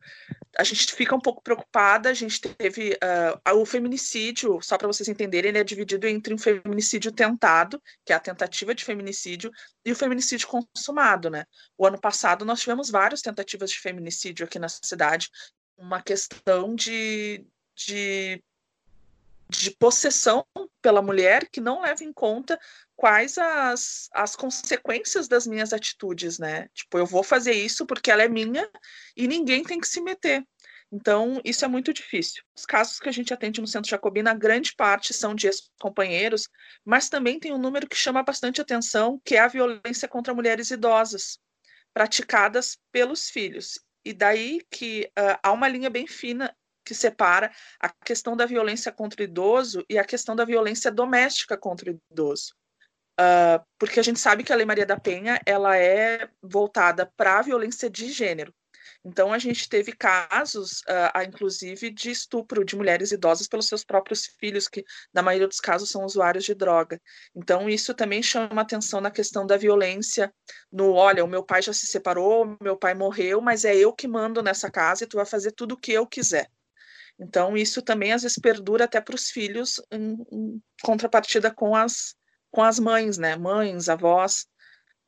a 0.59 0.65
gente 0.65 0.93
fica 0.93 1.15
um 1.15 1.21
pouco 1.21 1.41
preocupada. 1.41 2.11
A 2.11 2.15
gente 2.15 2.41
teve 2.41 2.99
uh, 3.47 3.57
o 3.57 3.65
feminicídio, 3.65 4.61
só 4.61 4.77
para 4.77 4.89
vocês 4.89 5.09
entenderem, 5.09 5.51
ele 5.51 5.59
é 5.59 5.65
dividido 5.65 6.09
entre 6.09 6.35
um 6.35 6.39
feminicídio 6.39 7.13
tentado, 7.13 7.81
que 8.05 8.13
é 8.13 8.17
a 8.17 8.21
tentativa 8.21 8.75
de 8.75 8.85
feminicídio, 8.85 9.53
e 9.85 9.93
o 9.93 9.97
feminicídio 9.97 10.49
consumado, 10.49 11.31
né? 11.31 11.45
O 11.77 11.87
ano 11.87 12.01
passado 12.01 12.45
nós 12.45 12.61
tivemos 12.61 12.91
várias 12.91 13.23
tentativas 13.23 13.71
de 13.71 13.79
feminicídio 13.79 14.45
aqui 14.45 14.59
na 14.59 14.69
cidade, 14.69 15.31
uma 15.77 16.03
questão 16.03 16.75
de, 16.75 17.47
de 17.77 18.43
de 19.49 19.71
possessão 19.71 20.47
pela 20.83 21.01
mulher 21.01 21.49
que 21.49 21.61
não 21.61 21.81
leva 21.81 22.05
em 22.05 22.13
conta 22.13 22.59
quais 22.95 23.39
as, 23.39 24.09
as 24.13 24.37
consequências 24.37 25.29
das 25.29 25.47
minhas 25.47 25.73
atitudes, 25.73 26.39
né? 26.39 26.69
Tipo, 26.75 26.99
eu 26.99 27.07
vou 27.07 27.23
fazer 27.23 27.53
isso 27.53 27.87
porque 27.87 28.11
ela 28.11 28.23
é 28.23 28.29
minha 28.29 28.69
e 29.17 29.27
ninguém 29.27 29.63
tem 29.65 29.81
que 29.81 29.89
se 29.89 30.01
meter. 30.01 30.45
Então, 30.91 31.41
isso 31.45 31.65
é 31.65 31.69
muito 31.69 31.93
difícil. 31.93 32.43
Os 32.57 32.65
casos 32.65 32.99
que 32.99 33.09
a 33.09 33.13
gente 33.13 33.33
atende 33.33 33.61
no 33.61 33.67
Centro 33.67 33.91
Jacobina, 33.91 34.35
grande 34.35 34.75
parte 34.75 35.13
são 35.13 35.35
de 35.35 35.47
ex-companheiros, 35.47 36.49
mas 36.85 37.09
também 37.11 37.39
tem 37.39 37.53
um 37.53 37.59
número 37.59 37.87
que 37.87 37.97
chama 37.97 38.23
bastante 38.23 38.61
atenção, 38.61 39.21
que 39.25 39.37
é 39.37 39.41
a 39.41 39.49
violência 39.49 40.09
contra 40.09 40.35
mulheres 40.35 40.71
idosas, 40.71 41.39
praticadas 41.93 42.79
pelos 42.91 43.29
filhos. 43.29 43.79
E 44.05 44.15
daí 44.15 44.63
que 44.71 45.11
uh, 45.19 45.39
há 45.43 45.53
uma 45.53 45.69
linha 45.69 45.91
bem 45.91 46.07
fina 46.07 46.55
que 46.89 46.95
separa 46.95 47.53
a 47.79 47.91
questão 47.91 48.35
da 48.35 48.47
violência 48.47 48.91
contra 48.91 49.21
o 49.21 49.25
idoso 49.25 49.85
e 49.91 49.99
a 49.99 50.05
questão 50.05 50.35
da 50.35 50.47
violência 50.47 50.91
doméstica 50.91 51.55
contra 51.55 51.93
o 51.93 52.01
idoso. 52.11 52.55
Uh, 53.21 53.63
porque 53.79 54.01
a 54.01 54.03
gente 54.03 54.19
sabe 54.19 54.43
que 54.43 54.53
a 54.53 54.57
Lei 54.57 54.65
Maria 54.65 54.87
da 54.87 54.99
Penha 54.99 55.39
ela 55.45 55.77
é 55.77 56.31
voltada 56.43 57.05
para 57.15 57.39
a 57.39 57.43
violência 57.43 57.91
de 57.91 58.11
gênero. 58.11 58.55
Então, 59.05 59.33
a 59.33 59.39
gente 59.39 59.69
teve 59.69 59.93
casos, 59.93 60.81
uh, 60.81 61.23
inclusive, 61.27 61.91
de 61.91 62.11
estupro 62.11 62.65
de 62.65 62.75
mulheres 62.75 63.13
idosas 63.13 63.47
pelos 63.47 63.67
seus 63.67 63.85
próprios 63.85 64.27
filhos, 64.39 64.67
que, 64.67 64.83
na 65.13 65.23
maioria 65.23 65.47
dos 65.47 65.61
casos, 65.61 65.91
são 65.91 66.05
usuários 66.05 66.45
de 66.45 66.55
droga. 66.55 67.01
Então, 67.35 67.69
isso 67.69 67.93
também 67.93 68.23
chama 68.23 68.63
atenção 68.63 69.01
na 69.01 69.11
questão 69.11 69.47
da 69.47 69.57
violência, 69.57 70.33
no, 70.73 70.93
olha, 70.95 71.25
o 71.25 71.29
meu 71.29 71.45
pai 71.45 71.61
já 71.61 71.73
se 71.73 71.87
separou, 71.87 72.57
meu 72.63 72.77
pai 72.77 72.95
morreu, 72.95 73.41
mas 73.41 73.65
é 73.65 73.77
eu 73.77 73.93
que 73.93 74.09
mando 74.09 74.43
nessa 74.43 74.71
casa 74.71 75.05
e 75.05 75.07
tu 75.07 75.17
vai 75.17 75.27
fazer 75.27 75.53
tudo 75.53 75.73
o 75.73 75.79
que 75.79 75.93
eu 75.93 76.07
quiser. 76.07 76.49
Então, 77.19 77.57
isso 77.57 77.83
também 77.83 78.13
às 78.13 78.23
vezes 78.23 78.39
perdura 78.39 78.85
até 78.85 79.01
para 79.01 79.15
os 79.15 79.29
filhos 79.31 79.81
em, 79.91 80.17
em, 80.31 80.63
contrapartida 80.83 81.51
com 81.51 81.75
as, 81.75 82.15
com 82.51 82.63
as 82.63 82.79
mães, 82.79 83.19
né? 83.19 83.37
Mães, 83.37 83.89
avós. 83.89 84.47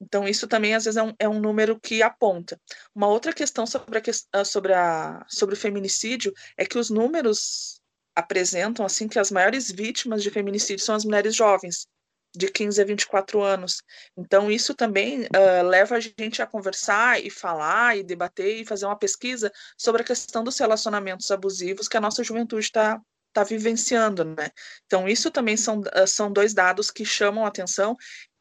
Então, 0.01 0.27
isso 0.27 0.49
também 0.49 0.75
às 0.75 0.85
vezes 0.85 0.97
é 0.97 1.03
um, 1.03 1.15
é 1.19 1.29
um 1.29 1.41
número 1.41 1.79
que 1.79 2.03
aponta. 2.03 2.61
Uma 2.95 3.07
outra 3.07 3.33
questão 3.33 3.67
sobre, 3.67 3.99
a, 3.99 4.03
ah, 4.33 4.45
sobre, 4.45 4.73
a, 4.73 5.25
sobre 5.29 5.55
o 5.55 5.59
feminicídio 5.59 6.33
é 6.57 6.67
que 6.67 6.79
os 6.79 6.91
números 6.91 7.81
apresentam 8.15 8.85
assim 8.85 9.07
que 9.07 9.19
as 9.19 9.31
maiores 9.31 9.71
vítimas 9.71 10.23
de 10.23 10.31
feminicídio 10.31 10.85
são 10.85 10.95
as 10.95 11.05
mulheres 11.05 11.35
jovens. 11.35 11.87
De 12.35 12.49
15 12.49 12.81
a 12.81 12.85
24 12.85 13.43
anos. 13.43 13.83
Então, 14.17 14.51
isso 14.51 14.75
também 14.75 15.23
uh, 15.23 15.67
leva 15.67 15.97
a 15.97 16.01
gente 16.01 16.41
a 16.41 16.47
conversar 16.47 17.25
e 17.25 17.31
falar 17.31 17.97
e 17.97 18.03
debater 18.03 18.61
e 18.61 18.65
fazer 18.65 18.87
uma 18.87 18.99
pesquisa 18.99 19.53
sobre 19.77 20.03
a 20.03 20.05
questão 20.05 20.45
dos 20.45 20.59
relacionamentos 20.59 21.31
abusivos 21.31 21.89
que 21.89 21.97
a 21.97 22.01
nossa 22.01 22.23
juventude 22.23 22.65
está 22.65 23.01
tá 23.33 23.45
vivenciando, 23.45 24.25
né? 24.25 24.51
Então, 24.87 25.09
isso 25.09 25.31
também 25.31 25.57
são, 25.57 25.81
uh, 25.81 26.07
são 26.07 26.33
dois 26.33 26.55
dados 26.55 26.91
que 26.91 27.05
chamam 27.05 27.45
a 27.45 27.49
atenção 27.49 27.97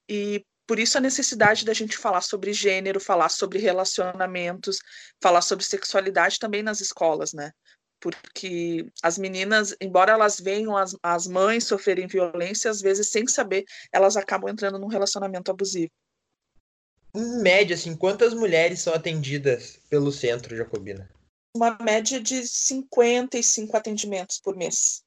e 0.08 0.46
por 0.70 0.78
isso 0.78 1.00
a 1.00 1.02
necessidade 1.02 1.66
da 1.66 1.74
gente 1.74 1.98
falar 1.98 2.22
sobre 2.22 2.54
gênero, 2.54 3.00
falar 3.00 3.30
sobre 3.30 3.58
relacionamentos, 3.58 4.78
falar 5.20 5.42
sobre 5.42 5.66
sexualidade 5.66 6.38
também 6.38 6.62
nas 6.62 6.80
escolas, 6.80 7.34
né? 7.34 7.52
Porque 8.00 8.88
as 9.04 9.18
meninas, 9.18 9.76
embora 9.82 10.14
elas 10.14 10.40
venham 10.40 10.76
as, 10.76 10.96
as 11.04 11.28
mães 11.28 11.66
sofrerem 11.66 12.08
violência, 12.08 12.72
às 12.72 12.82
vezes 12.82 13.10
sem 13.10 13.28
saber, 13.28 13.66
elas 13.92 14.16
acabam 14.16 14.50
entrando 14.50 14.80
num 14.80 14.88
relacionamento 14.88 15.52
abusivo. 15.52 15.92
Em 17.14 17.42
média, 17.42 17.76
assim, 17.76 17.96
quantas 17.96 18.34
mulheres 18.34 18.82
são 18.82 18.94
atendidas 18.94 19.80
pelo 19.90 20.12
centro 20.12 20.56
Jacobina? 20.56 21.10
Uma 21.56 21.78
média 21.82 22.20
de 22.22 22.48
55 22.48 23.76
atendimentos 23.76 24.40
por 24.40 24.56
mês 24.56 25.04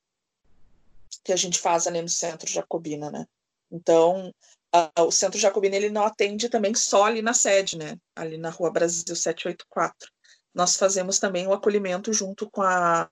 que 1.24 1.32
a 1.32 1.36
gente 1.36 1.58
faz 1.58 1.86
ali 1.86 2.02
no 2.02 2.08
centro 2.08 2.50
Jacobina, 2.50 3.10
né? 3.10 3.26
Então, 3.70 4.34
a, 4.72 4.90
o 5.02 5.12
centro 5.12 5.38
Jacobina 5.38 5.76
ele 5.76 5.88
não 5.88 6.04
atende 6.04 6.48
também 6.48 6.74
só 6.74 7.04
ali 7.04 7.22
na 7.22 7.32
sede, 7.32 7.78
né? 7.78 7.96
Ali 8.16 8.36
na 8.36 8.50
Rua 8.50 8.72
Brasil 8.72 9.14
784 9.14 10.11
nós 10.54 10.76
fazemos 10.76 11.18
também 11.18 11.46
o 11.46 11.52
acolhimento 11.52 12.12
junto 12.12 12.50
com 12.50 12.62
a 12.62 13.08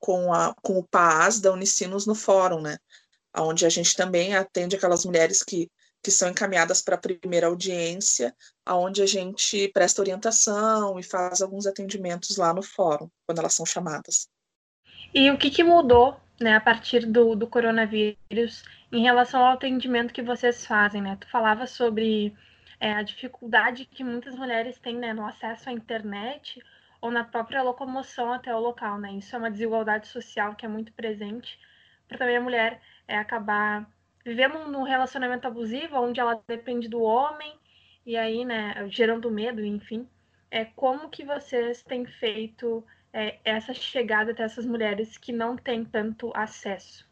com, 0.00 0.32
a, 0.32 0.54
com 0.62 0.78
o 0.78 0.82
PAAS 0.82 1.40
da 1.40 1.52
Unicinos 1.52 2.06
no 2.06 2.14
fórum, 2.14 2.60
né? 2.62 2.78
Onde 3.36 3.66
a 3.66 3.68
gente 3.68 3.94
também 3.94 4.34
atende 4.34 4.74
aquelas 4.74 5.04
mulheres 5.04 5.42
que, 5.42 5.70
que 6.02 6.10
são 6.10 6.30
encaminhadas 6.30 6.80
para 6.80 6.94
a 6.96 6.98
primeira 6.98 7.46
audiência, 7.46 8.34
aonde 8.64 9.02
a 9.02 9.06
gente 9.06 9.68
presta 9.68 10.00
orientação 10.00 10.98
e 10.98 11.02
faz 11.02 11.42
alguns 11.42 11.66
atendimentos 11.66 12.38
lá 12.38 12.52
no 12.54 12.62
fórum, 12.62 13.08
quando 13.26 13.38
elas 13.38 13.54
são 13.54 13.66
chamadas. 13.66 14.26
E 15.14 15.30
o 15.30 15.36
que, 15.36 15.50
que 15.50 15.62
mudou 15.62 16.18
né, 16.40 16.56
a 16.56 16.60
partir 16.60 17.04
do, 17.04 17.36
do 17.36 17.46
coronavírus 17.46 18.64
em 18.90 19.02
relação 19.02 19.44
ao 19.44 19.52
atendimento 19.52 20.14
que 20.14 20.22
vocês 20.22 20.64
fazem, 20.64 21.02
né? 21.02 21.16
Tu 21.20 21.28
falava 21.30 21.66
sobre 21.66 22.34
é, 22.80 22.94
a 22.94 23.02
dificuldade 23.02 23.84
que 23.84 24.02
muitas 24.02 24.34
mulheres 24.34 24.78
têm 24.78 24.96
né, 24.96 25.12
no 25.12 25.26
acesso 25.26 25.68
à 25.68 25.72
internet 25.72 26.60
ou 27.00 27.10
na 27.10 27.22
própria 27.22 27.62
locomoção 27.62 28.32
até 28.32 28.54
o 28.54 28.58
local. 28.58 28.98
Né? 28.98 29.12
Isso 29.12 29.36
é 29.36 29.38
uma 29.38 29.50
desigualdade 29.50 30.08
social 30.08 30.54
que 30.54 30.64
é 30.64 30.68
muito 30.68 30.92
presente 30.92 31.58
para 32.08 32.18
também 32.18 32.36
a 32.36 32.40
mulher 32.40 32.80
é, 33.06 33.16
acabar 33.16 33.88
vivendo 34.24 34.66
num 34.66 34.82
relacionamento 34.82 35.46
abusivo, 35.46 35.96
onde 35.96 36.20
ela 36.20 36.42
depende 36.46 36.88
do 36.88 37.02
homem, 37.02 37.54
e 38.04 38.16
aí, 38.16 38.44
né, 38.44 38.74
gerando 38.88 39.30
medo, 39.30 39.64
enfim. 39.64 40.08
É, 40.50 40.64
como 40.64 41.08
que 41.08 41.24
vocês 41.24 41.82
têm 41.82 42.04
feito 42.04 42.84
é, 43.12 43.38
essa 43.44 43.72
chegada 43.72 44.32
até 44.32 44.42
essas 44.42 44.66
mulheres 44.66 45.16
que 45.16 45.32
não 45.32 45.56
têm 45.56 45.84
tanto 45.84 46.32
acesso? 46.34 47.08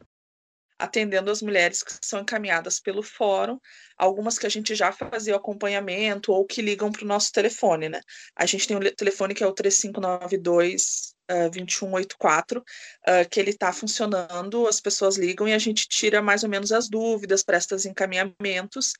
Atendendo 0.79 1.29
as 1.29 1.41
mulheres 1.41 1.83
que 1.83 1.93
são 2.01 2.21
encaminhadas 2.21 2.79
pelo 2.79 3.03
fórum, 3.03 3.59
algumas 3.97 4.39
que 4.39 4.47
a 4.47 4.49
gente 4.49 4.73
já 4.73 4.91
fazia 4.91 5.33
o 5.33 5.37
acompanhamento 5.37 6.31
ou 6.31 6.45
que 6.45 6.61
ligam 6.61 6.91
para 6.91 7.03
o 7.03 7.07
nosso 7.07 7.31
telefone, 7.31 7.89
né? 7.89 7.99
A 8.35 8.45
gente 8.45 8.67
tem 8.67 8.77
um 8.77 8.79
telefone 8.79 9.35
que 9.35 9.43
é 9.43 9.47
o 9.47 9.53
3592 9.53 11.13
uh, 11.29 11.49
2184, 11.51 12.59
uh, 12.59 13.29
que 13.29 13.39
ele 13.39 13.51
está 13.51 13.73
funcionando, 13.73 14.67
as 14.67 14.79
pessoas 14.79 15.17
ligam 15.17 15.47
e 15.47 15.53
a 15.53 15.59
gente 15.59 15.87
tira 15.87 16.21
mais 16.21 16.43
ou 16.43 16.49
menos 16.49 16.71
as 16.71 16.89
dúvidas, 16.89 17.43
presta 17.43 17.75
os 17.75 17.85
encaminhamentos 17.85 18.93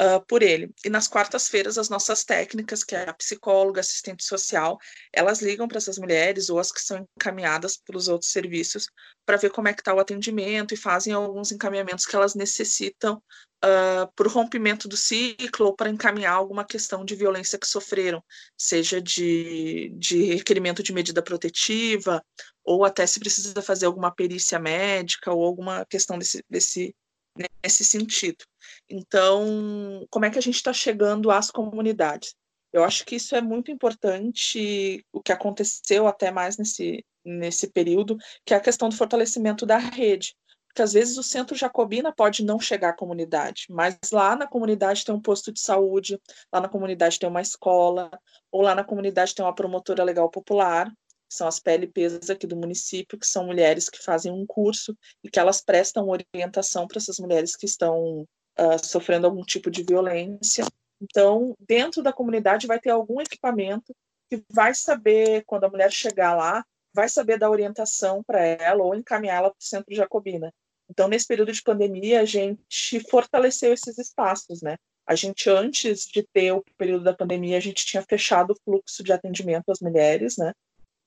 uh, 0.00 0.24
por 0.26 0.42
ele. 0.42 0.70
E 0.84 0.90
nas 0.90 1.08
quartas-feiras, 1.08 1.78
as 1.78 1.88
nossas 1.88 2.24
técnicas, 2.24 2.84
que 2.84 2.94
é 2.94 3.08
a 3.08 3.14
psicóloga, 3.14 3.80
assistente 3.80 4.24
social, 4.24 4.78
elas 5.12 5.40
ligam 5.40 5.66
para 5.66 5.78
essas 5.78 5.98
mulheres 5.98 6.48
ou 6.50 6.58
as 6.58 6.70
que 6.70 6.80
são 6.80 7.06
encaminhadas 7.16 7.76
pelos 7.76 8.08
outros 8.08 8.30
serviços 8.30 8.88
para 9.24 9.36
ver 9.36 9.50
como 9.50 9.68
é 9.68 9.74
que 9.74 9.80
está 9.80 9.94
o 9.94 10.00
atendimento 10.00 10.72
e 10.72 10.76
fazem 10.76 11.12
alguns 11.12 11.50
encaminhamentos 11.50 12.06
que 12.06 12.14
elas 12.14 12.34
necessitam 12.34 13.20
uh, 13.64 14.10
por 14.14 14.28
rompimento 14.28 14.88
do 14.88 14.96
ciclo 14.96 15.66
ou 15.66 15.74
para 15.74 15.90
encaminhar 15.90 16.34
alguma 16.34 16.64
questão 16.64 17.04
de 17.04 17.14
violência 17.14 17.58
que 17.58 17.66
sofreram, 17.66 18.22
seja 18.56 19.00
de, 19.00 19.92
de 19.96 20.34
requerimento 20.34 20.82
de 20.82 20.92
medida 20.92 21.22
protetiva 21.22 22.22
ou 22.64 22.84
até 22.84 23.06
se 23.06 23.20
precisa 23.20 23.62
fazer 23.62 23.86
alguma 23.86 24.12
perícia 24.12 24.58
médica 24.58 25.32
ou 25.32 25.44
alguma 25.44 25.84
questão 25.86 26.18
desse, 26.18 26.44
desse 26.48 26.94
nesse 27.62 27.84
sentido. 27.84 28.44
Então, 28.88 30.06
como 30.10 30.24
é 30.24 30.30
que 30.30 30.38
a 30.38 30.42
gente 30.42 30.56
está 30.56 30.72
chegando 30.72 31.30
às 31.30 31.50
comunidades? 31.50 32.34
Eu 32.72 32.84
acho 32.84 33.04
que 33.04 33.16
isso 33.16 33.34
é 33.34 33.40
muito 33.40 33.70
importante, 33.70 35.04
o 35.12 35.22
que 35.22 35.32
aconteceu 35.32 36.06
até 36.06 36.30
mais 36.30 36.58
nesse, 36.58 37.04
nesse 37.24 37.68
período, 37.68 38.16
que 38.44 38.52
é 38.52 38.56
a 38.56 38.60
questão 38.60 38.88
do 38.88 38.96
fortalecimento 38.96 39.64
da 39.64 39.78
rede. 39.78 40.36
Porque 40.66 40.82
às 40.82 40.92
vezes 40.92 41.16
o 41.16 41.22
centro 41.22 41.56
Jacobina 41.56 42.12
pode 42.12 42.44
não 42.44 42.60
chegar 42.60 42.90
à 42.90 42.92
comunidade, 42.92 43.64
mas 43.70 43.96
lá 44.12 44.36
na 44.36 44.46
comunidade 44.46 45.06
tem 45.06 45.14
um 45.14 45.20
posto 45.20 45.50
de 45.50 45.58
saúde, 45.58 46.20
lá 46.52 46.60
na 46.60 46.68
comunidade 46.68 47.18
tem 47.18 47.26
uma 47.26 47.40
escola, 47.40 48.10
ou 48.52 48.60
lá 48.60 48.74
na 48.74 48.84
comunidade 48.84 49.34
tem 49.34 49.42
uma 49.42 49.54
promotora 49.54 50.04
legal 50.04 50.30
popular, 50.30 50.92
que 51.28 51.34
são 51.34 51.46
as 51.46 51.58
PLPs 51.58 52.30
aqui 52.30 52.46
do 52.46 52.56
município, 52.56 53.18
que 53.18 53.26
são 53.26 53.46
mulheres 53.46 53.88
que 53.88 54.02
fazem 54.02 54.32
um 54.32 54.46
curso 54.46 54.96
e 55.22 55.30
que 55.30 55.38
elas 55.38 55.60
prestam 55.60 56.08
orientação 56.08 56.86
para 56.86 56.98
essas 56.98 57.18
mulheres 57.18 57.56
que 57.56 57.66
estão 57.66 58.26
uh, 58.58 58.84
sofrendo 58.84 59.26
algum 59.26 59.42
tipo 59.42 59.70
de 59.70 59.82
violência. 59.82 60.64
Então, 61.00 61.54
dentro 61.60 62.02
da 62.02 62.12
comunidade 62.12 62.66
vai 62.66 62.80
ter 62.80 62.90
algum 62.90 63.20
equipamento 63.20 63.94
que 64.30 64.42
vai 64.50 64.74
saber, 64.74 65.44
quando 65.46 65.64
a 65.64 65.68
mulher 65.68 65.92
chegar 65.92 66.34
lá, 66.34 66.64
vai 66.92 67.08
saber 67.08 67.38
dar 67.38 67.50
orientação 67.50 68.22
para 68.24 68.42
ela 68.42 68.82
ou 68.82 68.94
encaminhá-la 68.94 69.50
para 69.50 69.58
o 69.58 69.64
centro 69.64 69.94
jacobina. 69.94 70.52
Então, 70.88 71.08
nesse 71.08 71.26
período 71.26 71.52
de 71.52 71.62
pandemia, 71.62 72.20
a 72.20 72.24
gente 72.24 73.00
fortaleceu 73.10 73.72
esses 73.72 73.98
espaços, 73.98 74.62
né? 74.62 74.76
A 75.06 75.14
gente, 75.14 75.48
antes 75.48 76.04
de 76.06 76.22
ter 76.32 76.52
o 76.52 76.64
período 76.76 77.04
da 77.04 77.14
pandemia, 77.14 77.56
a 77.56 77.60
gente 77.60 77.86
tinha 77.86 78.02
fechado 78.02 78.52
o 78.52 78.56
fluxo 78.64 79.04
de 79.04 79.12
atendimento 79.12 79.70
às 79.70 79.80
mulheres, 79.80 80.36
né? 80.36 80.52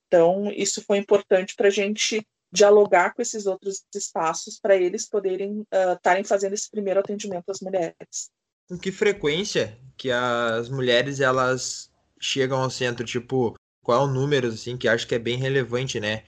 Então, 0.09 0.51
isso 0.51 0.83
foi 0.83 0.97
importante 0.97 1.55
para 1.55 1.67
a 1.67 1.71
gente 1.71 2.25
dialogar 2.51 3.13
com 3.13 3.21
esses 3.21 3.45
outros 3.45 3.83
espaços 3.93 4.59
para 4.59 4.75
eles 4.75 5.07
poderem 5.07 5.63
estarem 5.93 6.23
uh, 6.23 6.27
fazendo 6.27 6.53
esse 6.53 6.69
primeiro 6.69 6.99
atendimento 6.99 7.51
às 7.51 7.61
mulheres. 7.61 8.31
Com 8.67 8.77
que 8.77 8.91
frequência 8.91 9.79
que 9.95 10.11
as 10.11 10.67
mulheres 10.67 11.19
elas 11.19 11.91
chegam 12.19 12.61
ao 12.61 12.71
centro? 12.71 13.05
Tipo, 13.05 13.53
qual 13.83 14.01
é 14.01 14.03
o 14.03 14.11
número 14.11 14.47
assim 14.47 14.75
que 14.75 14.87
acho 14.87 15.07
que 15.07 15.13
é 15.13 15.19
bem 15.19 15.37
relevante, 15.37 15.99
né? 15.99 16.23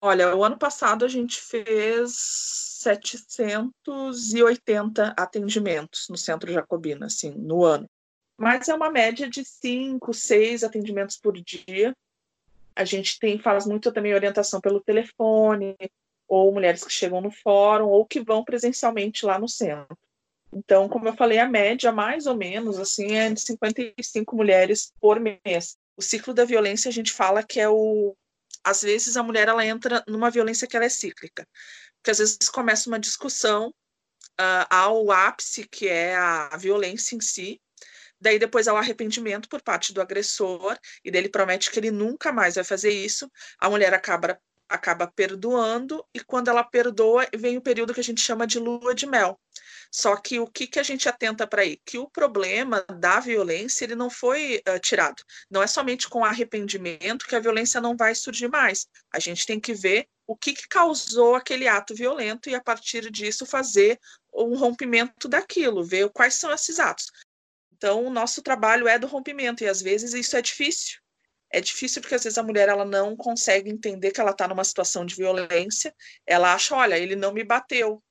Olha, 0.00 0.36
o 0.36 0.44
ano 0.44 0.56
passado 0.56 1.04
a 1.04 1.08
gente 1.08 1.40
fez 1.40 2.12
780 2.84 5.14
atendimentos 5.16 6.06
no 6.08 6.16
Centro 6.16 6.52
Jacobina, 6.52 7.06
assim, 7.06 7.30
no 7.30 7.64
ano. 7.64 7.88
Mas 8.38 8.68
é 8.68 8.74
uma 8.74 8.90
média 8.90 9.28
de 9.28 9.44
cinco, 9.44 10.12
seis 10.12 10.62
atendimentos 10.62 11.16
por 11.16 11.32
dia 11.40 11.92
a 12.76 12.84
gente 12.84 13.18
tem 13.18 13.38
faz 13.38 13.66
muito 13.66 13.92
também 13.92 14.14
orientação 14.14 14.60
pelo 14.60 14.80
telefone, 14.80 15.76
ou 16.26 16.52
mulheres 16.52 16.84
que 16.84 16.92
chegam 16.92 17.20
no 17.20 17.30
fórum, 17.30 17.86
ou 17.86 18.04
que 18.04 18.20
vão 18.20 18.44
presencialmente 18.44 19.24
lá 19.24 19.38
no 19.38 19.48
centro. 19.48 19.96
Então, 20.52 20.88
como 20.88 21.08
eu 21.08 21.14
falei, 21.14 21.38
a 21.38 21.48
média, 21.48 21.90
mais 21.90 22.26
ou 22.26 22.36
menos, 22.36 22.78
assim, 22.78 23.12
é 23.16 23.30
de 23.30 23.40
55 23.40 24.36
mulheres 24.36 24.92
por 25.00 25.18
mês. 25.18 25.76
O 25.96 26.02
ciclo 26.02 26.32
da 26.32 26.44
violência, 26.44 26.88
a 26.88 26.92
gente 26.92 27.12
fala 27.12 27.42
que 27.42 27.60
é 27.60 27.68
o... 27.68 28.16
Às 28.62 28.82
vezes, 28.82 29.16
a 29.16 29.22
mulher, 29.22 29.48
ela 29.48 29.66
entra 29.66 30.02
numa 30.06 30.30
violência 30.30 30.66
que 30.66 30.76
ela 30.76 30.86
é 30.86 30.88
cíclica. 30.88 31.46
Porque, 31.96 32.12
às 32.12 32.18
vezes, 32.18 32.48
começa 32.48 32.88
uma 32.88 33.00
discussão 33.00 33.74
uh, 34.40 34.66
ao 34.70 35.10
ápice, 35.10 35.66
que 35.68 35.88
é 35.88 36.14
a 36.14 36.56
violência 36.56 37.16
em 37.16 37.20
si, 37.20 37.60
Daí 38.24 38.38
depois 38.38 38.66
há 38.66 38.72
o 38.72 38.78
arrependimento 38.78 39.50
por 39.50 39.60
parte 39.60 39.92
do 39.92 40.00
agressor, 40.00 40.78
e 41.04 41.10
dele 41.10 41.28
promete 41.28 41.70
que 41.70 41.78
ele 41.78 41.90
nunca 41.90 42.32
mais 42.32 42.54
vai 42.54 42.64
fazer 42.64 42.88
isso. 42.88 43.30
A 43.58 43.68
mulher 43.68 43.92
acaba, 43.92 44.40
acaba 44.66 45.06
perdoando, 45.06 46.02
e 46.14 46.20
quando 46.20 46.48
ela 46.48 46.64
perdoa, 46.64 47.28
vem 47.36 47.58
o 47.58 47.60
período 47.60 47.92
que 47.92 48.00
a 48.00 48.04
gente 48.04 48.22
chama 48.22 48.46
de 48.46 48.58
lua 48.58 48.94
de 48.94 49.06
mel. 49.06 49.38
Só 49.92 50.16
que 50.16 50.40
o 50.40 50.46
que, 50.46 50.66
que 50.66 50.80
a 50.80 50.82
gente 50.82 51.06
atenta 51.06 51.46
para 51.46 51.60
aí? 51.60 51.78
Que 51.84 51.98
o 51.98 52.08
problema 52.08 52.82
da 52.98 53.20
violência 53.20 53.84
ele 53.84 53.94
não 53.94 54.08
foi 54.08 54.62
uh, 54.66 54.78
tirado. 54.80 55.22
Não 55.50 55.62
é 55.62 55.66
somente 55.66 56.08
com 56.08 56.24
arrependimento 56.24 57.26
que 57.26 57.36
a 57.36 57.40
violência 57.40 57.78
não 57.78 57.94
vai 57.94 58.14
surgir 58.14 58.48
mais. 58.48 58.86
A 59.12 59.18
gente 59.18 59.46
tem 59.46 59.60
que 59.60 59.74
ver 59.74 60.08
o 60.26 60.34
que, 60.34 60.54
que 60.54 60.66
causou 60.66 61.34
aquele 61.34 61.68
ato 61.68 61.94
violento 61.94 62.48
e, 62.48 62.54
a 62.54 62.60
partir 62.60 63.10
disso, 63.10 63.44
fazer 63.44 64.00
um 64.32 64.56
rompimento 64.56 65.28
daquilo, 65.28 65.84
ver 65.84 66.08
quais 66.10 66.34
são 66.34 66.50
esses 66.50 66.80
atos. 66.80 67.06
Então, 67.76 68.04
o 68.04 68.10
nosso 68.10 68.40
trabalho 68.42 68.86
é 68.86 68.98
do 68.98 69.06
rompimento 69.06 69.64
e 69.64 69.68
às 69.68 69.82
vezes 69.82 70.14
isso 70.14 70.36
é 70.36 70.42
difícil. 70.42 70.98
É 71.52 71.60
difícil 71.60 72.00
porque 72.00 72.14
às 72.14 72.24
vezes 72.24 72.38
a 72.38 72.42
mulher 72.42 72.68
ela 72.68 72.84
não 72.84 73.16
consegue 73.16 73.70
entender 73.70 74.10
que 74.10 74.20
ela 74.20 74.30
está 74.30 74.48
numa 74.48 74.64
situação 74.64 75.04
de 75.04 75.14
violência. 75.14 75.94
Ela 76.26 76.54
acha, 76.54 76.74
olha, 76.74 76.98
ele 76.98 77.16
não 77.16 77.32
me 77.32 77.44
bateu. 77.44 78.02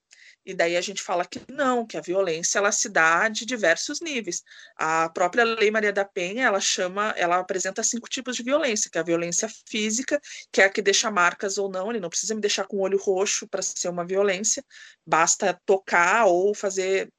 E 0.46 0.54
daí 0.54 0.76
a 0.76 0.82
gente 0.82 1.02
fala 1.02 1.26
que 1.26 1.42
não, 1.50 1.88
que 1.88 1.98
a 1.98 2.02
violência 2.02 2.58
ela 2.60 2.72
se 2.72 2.90
dá 2.90 3.30
de 3.30 3.46
diversos 3.46 4.02
níveis. 4.02 4.44
A 4.76 5.10
própria 5.10 5.46
Lei 5.46 5.72
Maria 5.72 5.94
da 5.94 6.04
Penha, 6.04 6.46
ela 6.46 6.60
chama, 6.60 7.14
ela 7.18 7.40
apresenta 7.40 7.82
cinco 7.82 8.10
tipos 8.10 8.36
de 8.36 8.44
violência, 8.44 8.90
que 8.92 8.98
é 8.98 9.02
a 9.02 9.06
violência 9.06 9.50
física, 9.70 10.20
que 10.52 10.62
é 10.62 10.66
a 10.66 10.70
que 10.70 10.82
deixa 10.82 11.10
marcas 11.10 11.58
ou 11.58 11.70
não, 11.70 11.90
ele 11.90 12.02
não 12.02 12.10
precisa 12.10 12.36
me 12.36 12.42
deixar 12.42 12.66
com 12.68 12.78
o 12.78 12.82
olho 12.82 12.98
roxo 12.98 13.48
para 13.48 13.62
ser 13.62 13.88
uma 13.88 14.06
violência, 14.06 14.64
basta 15.08 15.58
tocar 15.66 16.26
ou 16.26 16.54
fazer 16.54 17.10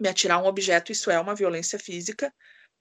me 0.00 0.08
atirar 0.08 0.42
um 0.42 0.46
objeto, 0.46 0.90
isso 0.90 1.10
é 1.10 1.20
uma 1.20 1.34
violência 1.34 1.78
física. 1.78 2.32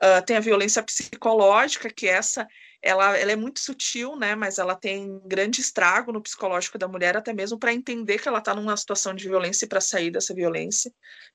Uh, 0.02 0.26
tem 0.26 0.38
a 0.38 0.42
violência 0.42 0.82
psicológica, 0.82 1.90
que 1.90 2.08
essa 2.08 2.48
ela, 2.82 3.18
ela 3.18 3.32
é 3.32 3.36
muito 3.36 3.60
sutil, 3.60 4.16
né? 4.16 4.36
Mas 4.36 4.58
ela 4.58 4.76
tem 4.76 5.20
grande 5.26 5.60
estrago 5.60 6.12
no 6.12 6.22
psicológico 6.22 6.78
da 6.78 6.88
mulher, 6.88 7.18
até 7.18 7.34
mesmo 7.34 7.60
para 7.60 7.74
entender 7.74 8.20
que 8.20 8.28
ela 8.28 8.40
está 8.40 8.56
numa 8.56 8.76
situação 8.78 9.14
de 9.14 9.28
violência 9.28 9.66
e 9.66 9.68
para 9.68 9.82
sair 9.82 10.12
dessa 10.12 10.34
violência. 10.34 10.92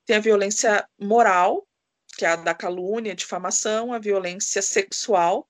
Tem 0.07 0.17
a 0.17 0.21
violência 0.21 0.89
moral, 0.99 1.67
que 2.17 2.25
é 2.25 2.29
a 2.29 2.37
da 2.37 2.55
calúnia, 2.55 3.15
difamação, 3.15 3.93
a 3.93 3.99
violência 3.99 4.63
sexual, 4.63 5.47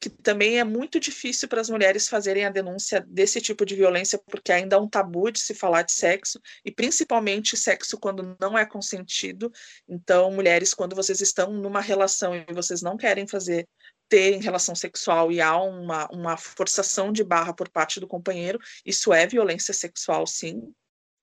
que 0.00 0.08
também 0.08 0.58
é 0.58 0.64
muito 0.64 1.00
difícil 1.00 1.48
para 1.48 1.60
as 1.60 1.68
mulheres 1.68 2.08
fazerem 2.08 2.44
a 2.44 2.50
denúncia 2.50 3.04
desse 3.08 3.40
tipo 3.40 3.66
de 3.66 3.74
violência, 3.74 4.20
porque 4.30 4.52
ainda 4.52 4.76
é 4.76 4.78
um 4.78 4.88
tabu 4.88 5.30
de 5.30 5.40
se 5.40 5.54
falar 5.54 5.82
de 5.82 5.92
sexo, 5.92 6.40
e 6.64 6.70
principalmente 6.70 7.56
sexo 7.56 7.98
quando 7.98 8.36
não 8.40 8.56
é 8.56 8.64
consentido. 8.64 9.50
Então, 9.88 10.30
mulheres, 10.30 10.72
quando 10.72 10.94
vocês 10.94 11.20
estão 11.20 11.52
numa 11.52 11.80
relação 11.80 12.34
e 12.34 12.44
vocês 12.52 12.82
não 12.82 12.96
querem 12.96 13.26
fazer 13.26 13.66
ter 14.08 14.38
relação 14.38 14.74
sexual 14.74 15.30
e 15.30 15.40
há 15.40 15.56
uma, 15.60 16.08
uma 16.10 16.36
forçação 16.36 17.12
de 17.12 17.22
barra 17.22 17.52
por 17.52 17.68
parte 17.68 18.00
do 18.00 18.08
companheiro, 18.08 18.58
isso 18.84 19.12
é 19.12 19.26
violência 19.26 19.74
sexual, 19.74 20.26
sim. 20.26 20.72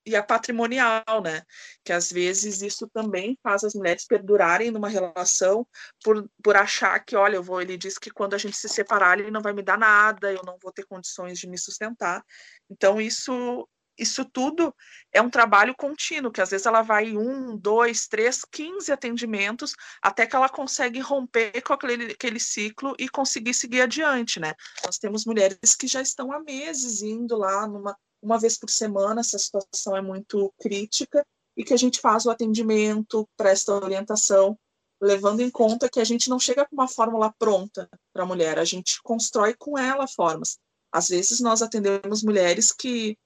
E 0.05 0.15
a 0.15 0.23
patrimonial, 0.23 1.21
né? 1.23 1.41
Que 1.83 1.91
às 1.91 2.11
vezes 2.11 2.61
isso 2.61 2.87
também 2.93 3.37
faz 3.41 3.63
as 3.63 3.73
mulheres 3.73 4.05
perdurarem 4.05 4.71
numa 4.71 4.87
relação 4.87 5.67
por, 6.03 6.29
por 6.43 6.55
achar 6.55 6.99
que, 7.03 7.15
olha, 7.15 7.35
eu 7.35 7.43
vou, 7.43 7.61
ele 7.61 7.77
diz 7.77 7.97
que 7.97 8.11
quando 8.11 8.35
a 8.35 8.37
gente 8.37 8.55
se 8.55 8.69
separar, 8.69 9.19
ele 9.19 9.31
não 9.31 9.41
vai 9.41 9.53
me 9.53 9.63
dar 9.63 9.77
nada, 9.77 10.31
eu 10.31 10.41
não 10.45 10.57
vou 10.61 10.71
ter 10.71 10.85
condições 10.85 11.39
de 11.39 11.47
me 11.47 11.57
sustentar. 11.57 12.23
Então, 12.69 13.01
isso 13.01 13.67
isso 13.97 14.25
tudo 14.25 14.75
é 15.11 15.21
um 15.21 15.29
trabalho 15.29 15.73
contínuo, 15.75 16.31
que 16.31 16.41
às 16.41 16.49
vezes 16.49 16.65
ela 16.65 16.81
vai 16.81 17.15
um, 17.15 17.57
dois, 17.57 18.07
três, 18.07 18.43
quinze 18.43 18.91
atendimentos, 18.91 19.73
até 20.01 20.25
que 20.27 20.35
ela 20.35 20.49
consegue 20.49 20.99
romper 20.99 21.61
com 21.61 21.73
aquele, 21.73 22.11
aquele 22.11 22.39
ciclo 22.39 22.95
e 22.99 23.07
conseguir 23.07 23.53
seguir 23.53 23.81
adiante, 23.81 24.39
né? 24.39 24.53
Nós 24.85 24.97
temos 24.97 25.25
mulheres 25.25 25.75
que 25.77 25.87
já 25.87 26.01
estão 26.01 26.31
há 26.31 26.39
meses 26.39 27.01
indo 27.01 27.37
lá 27.37 27.67
numa 27.67 27.97
uma 28.25 28.39
vez 28.39 28.57
por 28.57 28.69
semana, 28.69 29.23
se 29.23 29.35
a 29.35 29.39
situação 29.39 29.95
é 29.95 30.01
muito 30.01 30.51
crítica, 30.59 31.25
e 31.55 31.63
que 31.63 31.73
a 31.73 31.77
gente 31.77 32.01
faz 32.01 32.25
o 32.25 32.31
atendimento, 32.31 33.27
presta 33.37 33.73
orientação, 33.73 34.57
levando 35.01 35.41
em 35.41 35.49
conta 35.49 35.89
que 35.89 35.99
a 35.99 36.03
gente 36.03 36.29
não 36.29 36.39
chega 36.39 36.65
com 36.65 36.75
uma 36.75 36.87
fórmula 36.87 37.33
pronta 37.37 37.89
para 38.11 38.23
a 38.23 38.25
mulher, 38.25 38.59
a 38.59 38.65
gente 38.65 38.99
constrói 39.03 39.53
com 39.53 39.77
ela 39.77 40.07
formas. 40.07 40.57
Às 40.91 41.09
vezes 41.09 41.39
nós 41.39 41.61
atendemos 41.61 42.23
mulheres 42.23 42.71
que 42.71 43.17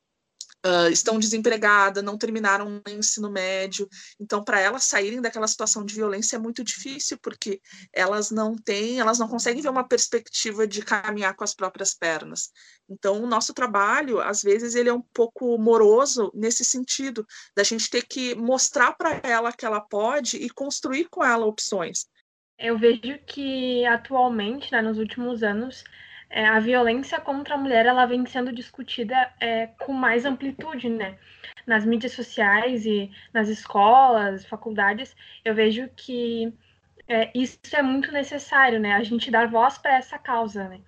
uh, 0.66 0.90
estão 0.90 1.20
desempregadas, 1.20 2.04
não 2.04 2.18
terminaram 2.18 2.82
o 2.86 2.90
ensino 2.90 3.30
médio. 3.30 3.88
Então, 4.20 4.44
para 4.44 4.60
elas 4.60 4.84
saírem 4.84 5.22
daquela 5.22 5.48
situação 5.48 5.86
de 5.86 5.96
violência 5.96 6.36
é 6.36 6.40
muito 6.40 6.64
difícil, 6.64 7.18
porque 7.22 7.62
elas 7.94 8.32
não 8.32 8.56
têm, 8.56 9.00
elas 9.00 9.20
não 9.20 9.28
conseguem 9.28 9.62
ver 9.62 9.70
uma 9.70 9.88
perspectiva 9.88 10.68
de 10.68 10.82
caminhar 10.82 11.36
com 11.36 11.44
as 11.44 11.54
próprias 11.54 11.94
pernas. 11.94 12.52
Então, 12.90 13.22
o 13.22 13.28
nosso 13.28 13.54
trabalho, 13.54 14.20
às 14.20 14.42
vezes, 14.42 14.76
ele 14.76 14.90
é 14.90 14.94
um 14.94 15.04
pouco 15.14 15.58
moroso 15.58 16.32
nesse 16.34 16.66
sentido, 16.66 17.26
da 17.56 17.64
gente 17.64 17.90
ter 17.90 18.04
que 18.04 18.36
mostrar 18.36 18.94
para 18.94 19.22
ela 19.24 19.52
que 19.52 19.66
ela 19.66 19.82
pode 19.82 20.38
e 20.38 20.50
construir 20.50 21.08
com 21.10 21.24
ela 21.24 21.46
opções. 21.46 22.08
Eu 22.58 22.78
vejo 22.78 23.18
que 23.26 23.86
atualmente, 23.86 24.70
né, 24.72 24.82
nos 24.82 24.98
últimos 24.98 25.44
anos, 25.44 25.84
é, 26.30 26.46
a 26.46 26.60
violência 26.60 27.20
contra 27.20 27.56
a 27.56 27.58
mulher 27.58 27.86
ela 27.86 28.06
vem 28.06 28.26
sendo 28.26 28.52
discutida 28.52 29.32
é, 29.40 29.68
com 29.80 29.94
mais 29.94 30.26
amplitude, 30.26 30.90
né? 30.90 31.18
Nas 31.66 31.86
mídias 31.86 32.14
sociais 32.14 32.86
e 32.86 33.12
nas 33.34 33.48
escolas, 33.50 34.46
faculdades, 34.46 35.16
eu 35.44 35.56
vejo 35.56 35.90
que 35.96 36.54
é, 37.08 37.32
isso 37.34 37.58
é 37.74 37.82
muito 37.82 38.12
necessário, 38.12 38.80
né? 38.80 38.94
A 38.94 39.04
gente 39.04 39.32
dar 39.32 39.48
voz 39.48 39.78
para 39.80 39.98
essa 39.98 40.20
causa, 40.20 40.70
né? 40.70 40.80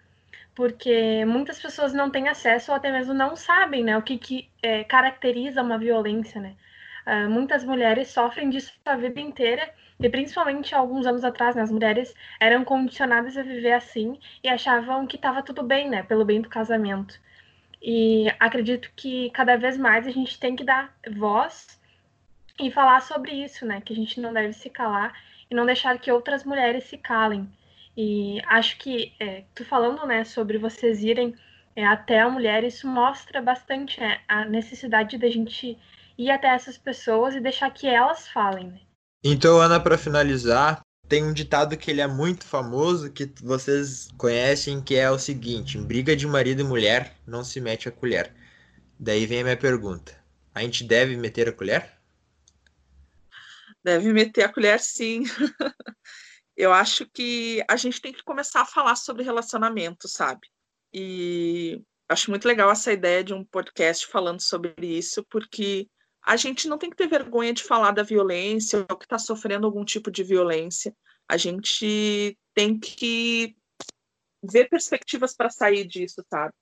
Porque 0.54 1.26
muitas 1.26 1.60
pessoas 1.60 1.94
não 1.94 2.12
têm 2.12 2.28
acesso 2.28 2.72
ou 2.72 2.78
até 2.78 2.92
mesmo 2.92 3.14
não 3.14 3.36
sabem, 3.36 3.84
né? 3.84 3.98
O 3.98 4.02
que, 4.04 4.18
que 4.18 4.50
é, 4.62 4.84
caracteriza 4.84 5.64
uma 5.64 5.78
violência, 5.80 6.40
né? 6.40 6.56
Uh, 7.08 7.28
muitas 7.28 7.64
mulheres 7.64 8.10
sofrem 8.10 8.50
disso 8.52 8.72
a 8.86 8.96
vida 8.96 9.20
inteira 9.20 9.74
e 10.02 10.10
principalmente 10.10 10.74
alguns 10.74 11.06
anos 11.06 11.24
atrás, 11.24 11.56
né, 11.56 11.62
as 11.62 11.72
mulheres 11.72 12.14
eram 12.40 12.64
condicionadas 12.64 13.38
a 13.38 13.44
viver 13.44 13.74
assim 13.74 14.20
e 14.44 14.50
achavam 14.50 15.06
que 15.06 15.16
estava 15.16 15.44
tudo 15.44 15.62
bem, 15.64 15.90
né, 15.90 16.04
pelo 16.04 16.26
bem 16.26 16.42
do 16.42 16.50
casamento. 16.50 17.20
E 17.82 18.28
acredito 18.40 18.92
que 18.96 19.30
cada 19.32 19.58
vez 19.58 19.78
mais 19.78 20.08
a 20.08 20.12
gente 20.12 20.40
tem 20.40 20.56
que 20.56 20.64
dar 20.64 20.96
voz 21.16 21.80
e 22.60 22.72
falar 22.72 23.02
sobre 23.02 23.32
isso, 23.32 23.66
né, 23.66 23.82
que 23.82 23.94
a 23.94 23.96
gente 23.96 24.20
não 24.20 24.34
deve 24.34 24.54
se 24.54 24.70
calar 24.70 25.14
e 25.50 25.56
não 25.56 25.66
deixar 25.66 25.98
que 26.00 26.12
outras 26.12 26.44
mulheres 26.44 26.86
se 26.86 26.98
calem. 26.98 27.48
E 27.96 28.42
acho 28.48 28.78
que 28.78 29.14
é, 29.20 29.44
tu 29.54 29.66
falando, 29.66 30.06
né, 30.08 30.24
sobre 30.24 30.58
vocês 30.58 31.04
irem 31.04 31.36
é, 31.76 31.86
até 31.86 32.22
a 32.22 32.30
mulher, 32.30 32.64
isso 32.64 32.88
mostra 32.88 33.42
bastante 33.42 34.02
é, 34.02 34.22
a 34.28 34.46
necessidade 34.46 35.18
da 35.18 35.30
gente 35.30 35.78
ir 36.18 36.32
até 36.32 36.48
essas 36.50 36.78
pessoas 36.78 37.36
e 37.36 37.40
deixar 37.40 37.72
que 37.72 37.88
elas 37.88 38.28
falem, 38.28 38.68
né? 38.68 38.80
Então, 39.24 39.62
Ana, 39.62 39.80
para 39.80 39.98
finalizar, 39.98 40.82
tem 41.08 41.24
um 41.24 41.34
ditado 41.34 41.78
que 41.78 41.92
ele 41.92 42.02
é 42.02 42.08
muito 42.08 42.44
famoso, 42.44 43.12
que 43.12 43.32
vocês 43.44 44.10
conhecem, 44.18 44.82
que 44.82 44.96
é 44.96 45.12
o 45.12 45.20
seguinte: 45.20 45.78
briga 45.78 46.16
de 46.16 46.26
marido 46.26 46.62
e 46.62 46.64
mulher, 46.64 47.16
não 47.28 47.44
se 47.44 47.62
mete 47.62 47.88
a 47.88 47.92
colher. 47.92 48.34
Daí 49.00 49.26
vem 49.26 49.42
a 49.42 49.44
minha 49.44 49.58
pergunta: 49.58 50.18
a 50.56 50.62
gente 50.62 50.84
deve 50.84 51.16
meter 51.18 51.50
a 51.50 51.52
colher? 51.52 52.00
Deve 53.84 54.12
meter 54.14 54.46
a 54.46 54.50
colher, 54.50 54.80
sim. 54.80 55.24
Eu 56.56 56.74
acho 56.74 57.06
que 57.12 57.64
a 57.68 57.76
gente 57.76 58.02
tem 58.02 58.14
que 58.14 58.24
começar 58.24 58.62
a 58.62 58.66
falar 58.66 58.96
sobre 58.96 59.24
relacionamento, 59.24 60.08
sabe? 60.08 60.48
E 60.94 61.82
acho 62.08 62.30
muito 62.30 62.48
legal 62.48 62.70
essa 62.72 62.92
ideia 62.92 63.24
de 63.24 63.34
um 63.34 63.44
podcast 63.44 64.08
falando 64.08 64.42
sobre 64.42 64.74
isso, 64.80 65.26
porque 65.30 65.88
a 66.24 66.36
gente 66.36 66.68
não 66.68 66.78
tem 66.78 66.90
que 66.90 66.96
ter 66.96 67.08
vergonha 67.08 67.54
de 67.54 67.64
falar 67.64 67.92
da 67.92 68.04
violência 68.04 68.86
ou 68.90 68.98
que 68.98 69.06
está 69.06 69.18
sofrendo 69.18 69.66
algum 69.66 69.84
tipo 69.84 70.12
de 70.12 70.24
violência. 70.24 70.96
A 71.28 71.38
gente 71.38 72.38
tem 72.54 72.78
que 72.80 73.56
ver 74.44 74.70
perspectivas 74.70 75.36
para 75.36 75.50
sair 75.50 75.86
disso, 75.86 76.24
sabe? 76.30 76.54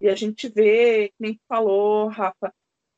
E 0.00 0.08
a 0.08 0.14
gente 0.14 0.48
vê, 0.48 1.12
nem 1.18 1.40
falou, 1.48 2.08
Rafa, 2.08 2.52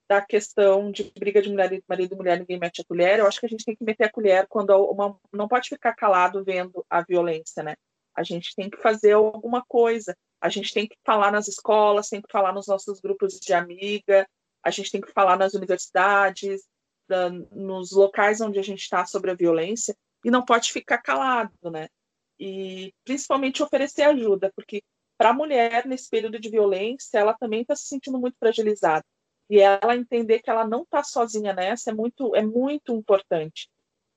da 0.08 0.22
questão 0.22 0.90
de 0.90 1.12
briga 1.16 1.42
de 1.42 1.50
mulher, 1.50 1.82
marido 1.86 2.14
e 2.14 2.16
mulher, 2.16 2.38
ninguém 2.40 2.58
mete 2.58 2.80
a 2.80 2.84
colher. 2.84 3.18
Eu 3.18 3.26
acho 3.26 3.38
que 3.38 3.46
a 3.46 3.48
gente 3.48 3.64
tem 3.64 3.76
que 3.76 3.84
meter 3.84 4.04
a 4.04 4.10
colher 4.10 4.46
quando 4.48 4.70
uma, 4.70 5.16
não 5.32 5.46
pode 5.46 5.68
ficar 5.68 5.94
calado 5.94 6.42
vendo 6.42 6.84
a 6.88 7.02
violência, 7.02 7.62
né? 7.62 7.74
A 8.16 8.22
gente 8.22 8.54
tem 8.56 8.68
que 8.68 8.78
fazer 8.78 9.12
alguma 9.12 9.62
coisa. 9.68 10.16
A 10.40 10.48
gente 10.48 10.72
tem 10.72 10.88
que 10.88 10.96
falar 11.04 11.30
nas 11.30 11.46
escolas, 11.46 12.08
tem 12.08 12.22
que 12.22 12.32
falar 12.32 12.52
nos 12.52 12.66
nossos 12.66 13.00
grupos 13.00 13.38
de 13.38 13.52
amiga, 13.52 14.26
a 14.68 14.70
gente 14.70 14.90
tem 14.90 15.00
que 15.00 15.12
falar 15.12 15.36
nas 15.36 15.54
universidades, 15.54 16.62
da, 17.08 17.30
nos 17.30 17.92
locais 17.92 18.40
onde 18.40 18.58
a 18.58 18.62
gente 18.62 18.80
está 18.80 19.04
sobre 19.06 19.30
a 19.30 19.34
violência, 19.34 19.96
e 20.24 20.30
não 20.30 20.44
pode 20.44 20.72
ficar 20.72 20.98
calado, 20.98 21.70
né? 21.70 21.88
E 22.38 22.92
principalmente 23.04 23.62
oferecer 23.62 24.02
ajuda, 24.02 24.52
porque 24.54 24.82
para 25.16 25.30
a 25.30 25.34
mulher, 25.34 25.86
nesse 25.86 26.08
período 26.08 26.38
de 26.38 26.48
violência, 26.48 27.18
ela 27.18 27.34
também 27.34 27.62
está 27.62 27.74
se 27.74 27.86
sentindo 27.86 28.18
muito 28.18 28.36
fragilizada. 28.38 29.04
E 29.50 29.58
ela 29.58 29.96
entender 29.96 30.40
que 30.40 30.50
ela 30.50 30.66
não 30.66 30.82
está 30.82 31.02
sozinha 31.02 31.52
nessa 31.52 31.90
é 31.90 31.94
muito, 31.94 32.36
é 32.36 32.42
muito 32.42 32.94
importante. 32.94 33.68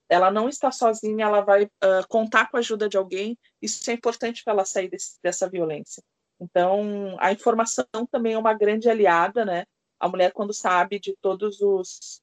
Ela 0.09 0.29
não 0.29 0.49
está 0.49 0.71
sozinha, 0.71 1.25
ela 1.25 1.41
vai 1.41 1.63
uh, 1.63 2.07
contar 2.09 2.51
com 2.51 2.57
a 2.57 2.59
ajuda 2.59 2.89
de 2.89 2.97
alguém. 2.97 3.37
Isso 3.61 3.89
é 3.89 3.93
importante 3.93 4.43
para 4.43 4.53
ela 4.53 4.65
sair 4.65 4.89
desse, 4.89 5.17
dessa 5.23 5.49
violência. 5.49 6.03
Então, 6.39 7.15
a 7.19 7.31
informação 7.31 7.85
também 8.11 8.33
é 8.33 8.37
uma 8.37 8.53
grande 8.53 8.89
aliada, 8.89 9.45
né? 9.45 9.65
A 10.01 10.09
mulher 10.09 10.33
quando 10.33 10.51
sabe 10.51 10.99
de 10.99 11.15
todos 11.21 11.61
os, 11.61 12.21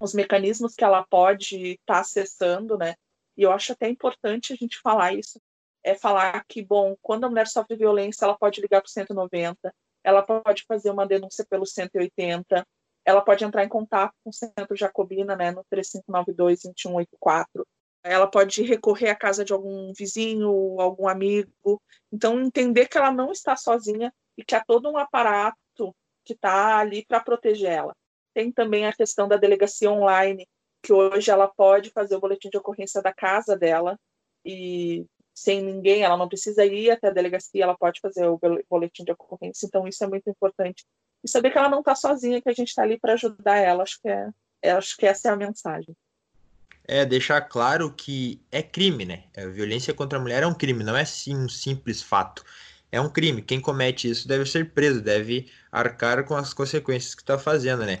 os 0.00 0.14
mecanismos 0.14 0.74
que 0.74 0.82
ela 0.82 1.04
pode 1.04 1.72
estar 1.72 1.94
tá 1.94 2.00
acessando, 2.00 2.78
né? 2.78 2.94
E 3.36 3.42
eu 3.42 3.52
acho 3.52 3.72
até 3.72 3.86
importante 3.88 4.52
a 4.52 4.56
gente 4.56 4.80
falar 4.80 5.14
isso, 5.14 5.40
é 5.84 5.94
falar 5.94 6.42
que, 6.48 6.62
bom, 6.62 6.96
quando 7.02 7.24
a 7.24 7.28
mulher 7.28 7.46
sofre 7.46 7.76
violência, 7.76 8.24
ela 8.24 8.36
pode 8.36 8.62
ligar 8.62 8.80
para 8.80 8.88
o 8.88 8.90
190, 8.90 9.74
ela 10.02 10.22
pode 10.22 10.64
fazer 10.66 10.90
uma 10.90 11.06
denúncia 11.06 11.44
pelo 11.48 11.66
180, 11.66 12.66
ela 13.04 13.20
pode 13.20 13.44
entrar 13.44 13.62
em 13.62 13.68
contato 13.68 14.14
com 14.24 14.30
o 14.30 14.32
Centro 14.32 14.74
Jacobina, 14.74 15.36
né, 15.36 15.50
no 15.50 15.62
3592-2184, 15.64 17.66
ela 18.04 18.26
pode 18.26 18.62
recorrer 18.62 19.10
à 19.10 19.14
casa 19.14 19.44
de 19.44 19.52
algum 19.52 19.92
vizinho, 19.92 20.80
algum 20.80 21.06
amigo. 21.06 21.80
Então, 22.10 22.40
entender 22.40 22.88
que 22.88 22.98
ela 22.98 23.12
não 23.12 23.30
está 23.30 23.54
sozinha 23.54 24.12
e 24.36 24.44
que 24.44 24.56
há 24.56 24.64
todo 24.64 24.90
um 24.90 24.96
aparato 24.96 25.61
que 26.24 26.32
está 26.32 26.78
ali 26.78 27.04
para 27.04 27.20
proteger 27.20 27.70
ela. 27.70 27.94
Tem 28.34 28.50
também 28.50 28.86
a 28.86 28.92
questão 28.92 29.28
da 29.28 29.36
delegacia 29.36 29.90
online, 29.90 30.48
que 30.82 30.92
hoje 30.92 31.30
ela 31.30 31.48
pode 31.48 31.90
fazer 31.90 32.16
o 32.16 32.20
boletim 32.20 32.48
de 32.50 32.58
ocorrência 32.58 33.02
da 33.02 33.12
casa 33.12 33.56
dela 33.56 33.98
e 34.44 35.06
sem 35.34 35.62
ninguém, 35.62 36.02
ela 36.02 36.16
não 36.16 36.28
precisa 36.28 36.64
ir 36.64 36.90
até 36.90 37.08
a 37.08 37.12
delegacia, 37.12 37.64
ela 37.64 37.76
pode 37.76 38.00
fazer 38.00 38.26
o 38.26 38.38
boletim 38.68 39.04
de 39.04 39.12
ocorrência. 39.12 39.66
Então 39.66 39.86
isso 39.88 40.02
é 40.04 40.06
muito 40.06 40.28
importante 40.28 40.84
e 41.24 41.28
saber 41.28 41.50
que 41.50 41.58
ela 41.58 41.68
não 41.68 41.80
está 41.80 41.94
sozinha, 41.94 42.40
que 42.42 42.48
a 42.48 42.52
gente 42.52 42.68
está 42.68 42.82
ali 42.82 42.98
para 42.98 43.14
ajudar 43.14 43.56
ela. 43.56 43.82
Acho 43.82 43.98
que 44.00 44.08
é, 44.08 44.70
acho 44.72 44.96
que 44.96 45.06
essa 45.06 45.28
é 45.28 45.32
a 45.32 45.36
mensagem. 45.36 45.96
É 46.84 47.06
deixar 47.06 47.40
claro 47.42 47.92
que 47.92 48.44
é 48.50 48.60
crime, 48.60 49.04
né? 49.04 49.24
A 49.36 49.46
violência 49.46 49.94
contra 49.94 50.18
a 50.18 50.20
mulher 50.20 50.42
é 50.42 50.46
um 50.46 50.54
crime, 50.54 50.82
não 50.82 50.96
é 50.96 51.04
sim 51.04 51.36
um 51.36 51.48
simples 51.48 52.02
fato. 52.02 52.44
É 52.92 53.00
um 53.00 53.08
crime. 53.08 53.42
Quem 53.42 53.60
comete 53.60 54.08
isso 54.08 54.28
deve 54.28 54.44
ser 54.46 54.72
preso, 54.72 55.00
deve 55.00 55.50
arcar 55.72 56.24
com 56.24 56.36
as 56.36 56.52
consequências 56.54 57.14
que 57.14 57.22
está 57.22 57.38
fazendo, 57.38 57.84
né? 57.84 57.98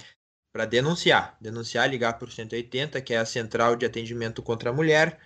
Para 0.52 0.66
denunciar, 0.66 1.36
denunciar, 1.40 1.88
ligar 1.88 2.18
para 2.18 2.28
o 2.28 2.30
180, 2.30 3.00
que 3.00 3.14
é 3.14 3.18
a 3.18 3.24
central 3.24 3.74
de 3.74 3.86
atendimento 3.86 4.42
contra 4.42 4.70
a 4.70 4.72
mulher, 4.72 5.18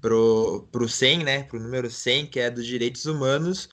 pro, 0.00 0.68
pro 0.70 0.88
100, 0.88 1.24
né? 1.24 1.42
Pro 1.44 1.58
número 1.58 1.90
100, 1.90 2.26
que 2.26 2.38
é 2.38 2.50
dos 2.50 2.66
direitos 2.66 3.06
humanos, 3.06 3.70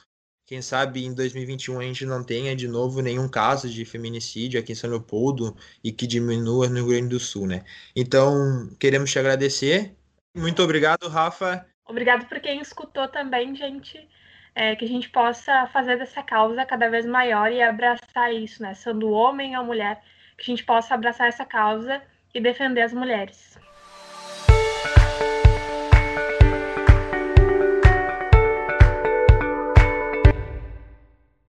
quem 0.48 0.62
sabe 0.62 1.04
em 1.04 1.12
2021 1.12 1.80
a 1.80 1.84
gente 1.84 2.06
não 2.06 2.24
tenha 2.24 2.56
de 2.56 2.67
novo 2.67 3.02
nenhum 3.02 3.28
caso 3.28 3.67
de 3.67 3.84
feminicídio 3.84 4.60
aqui 4.60 4.74
em 4.74 4.76
São 4.76 4.91
Leopoldo 4.91 5.58
e 5.84 5.91
que 5.91 6.06
diminua 6.06 6.69
no 6.69 6.76
Rio 6.76 6.88
Grande 6.89 7.08
do 7.10 7.19
Sul, 7.19 7.48
né? 7.48 7.63
Então, 7.95 8.69
queremos 8.80 9.12
te 9.12 9.17
agradecer. 9.17 9.95
Muito 10.38 10.62
obrigado, 10.62 11.10
Rafa. 11.10 11.65
Obrigado 11.88 12.28
por 12.28 12.39
quem 12.39 12.62
escutou 12.62 13.08
também, 13.08 13.56
gente. 13.56 14.08
É, 14.55 14.75
que 14.75 14.85
a 14.85 14.87
gente 14.87 15.09
possa 15.09 15.67
fazer 15.67 15.97
dessa 15.97 16.23
causa 16.23 16.65
cada 16.65 16.89
vez 16.89 17.05
maior 17.05 17.51
e 17.51 17.61
abraçar 17.61 18.33
isso, 18.33 18.63
né? 18.63 18.73
Sendo 18.73 19.11
homem 19.11 19.57
ou 19.57 19.65
mulher, 19.65 20.01
que 20.37 20.43
a 20.43 20.55
gente 20.55 20.63
possa 20.63 20.95
abraçar 20.95 21.27
essa 21.27 21.45
causa 21.45 22.01
e 22.33 22.39
defender 22.39 22.81
as 22.81 22.93
mulheres. 22.93 23.59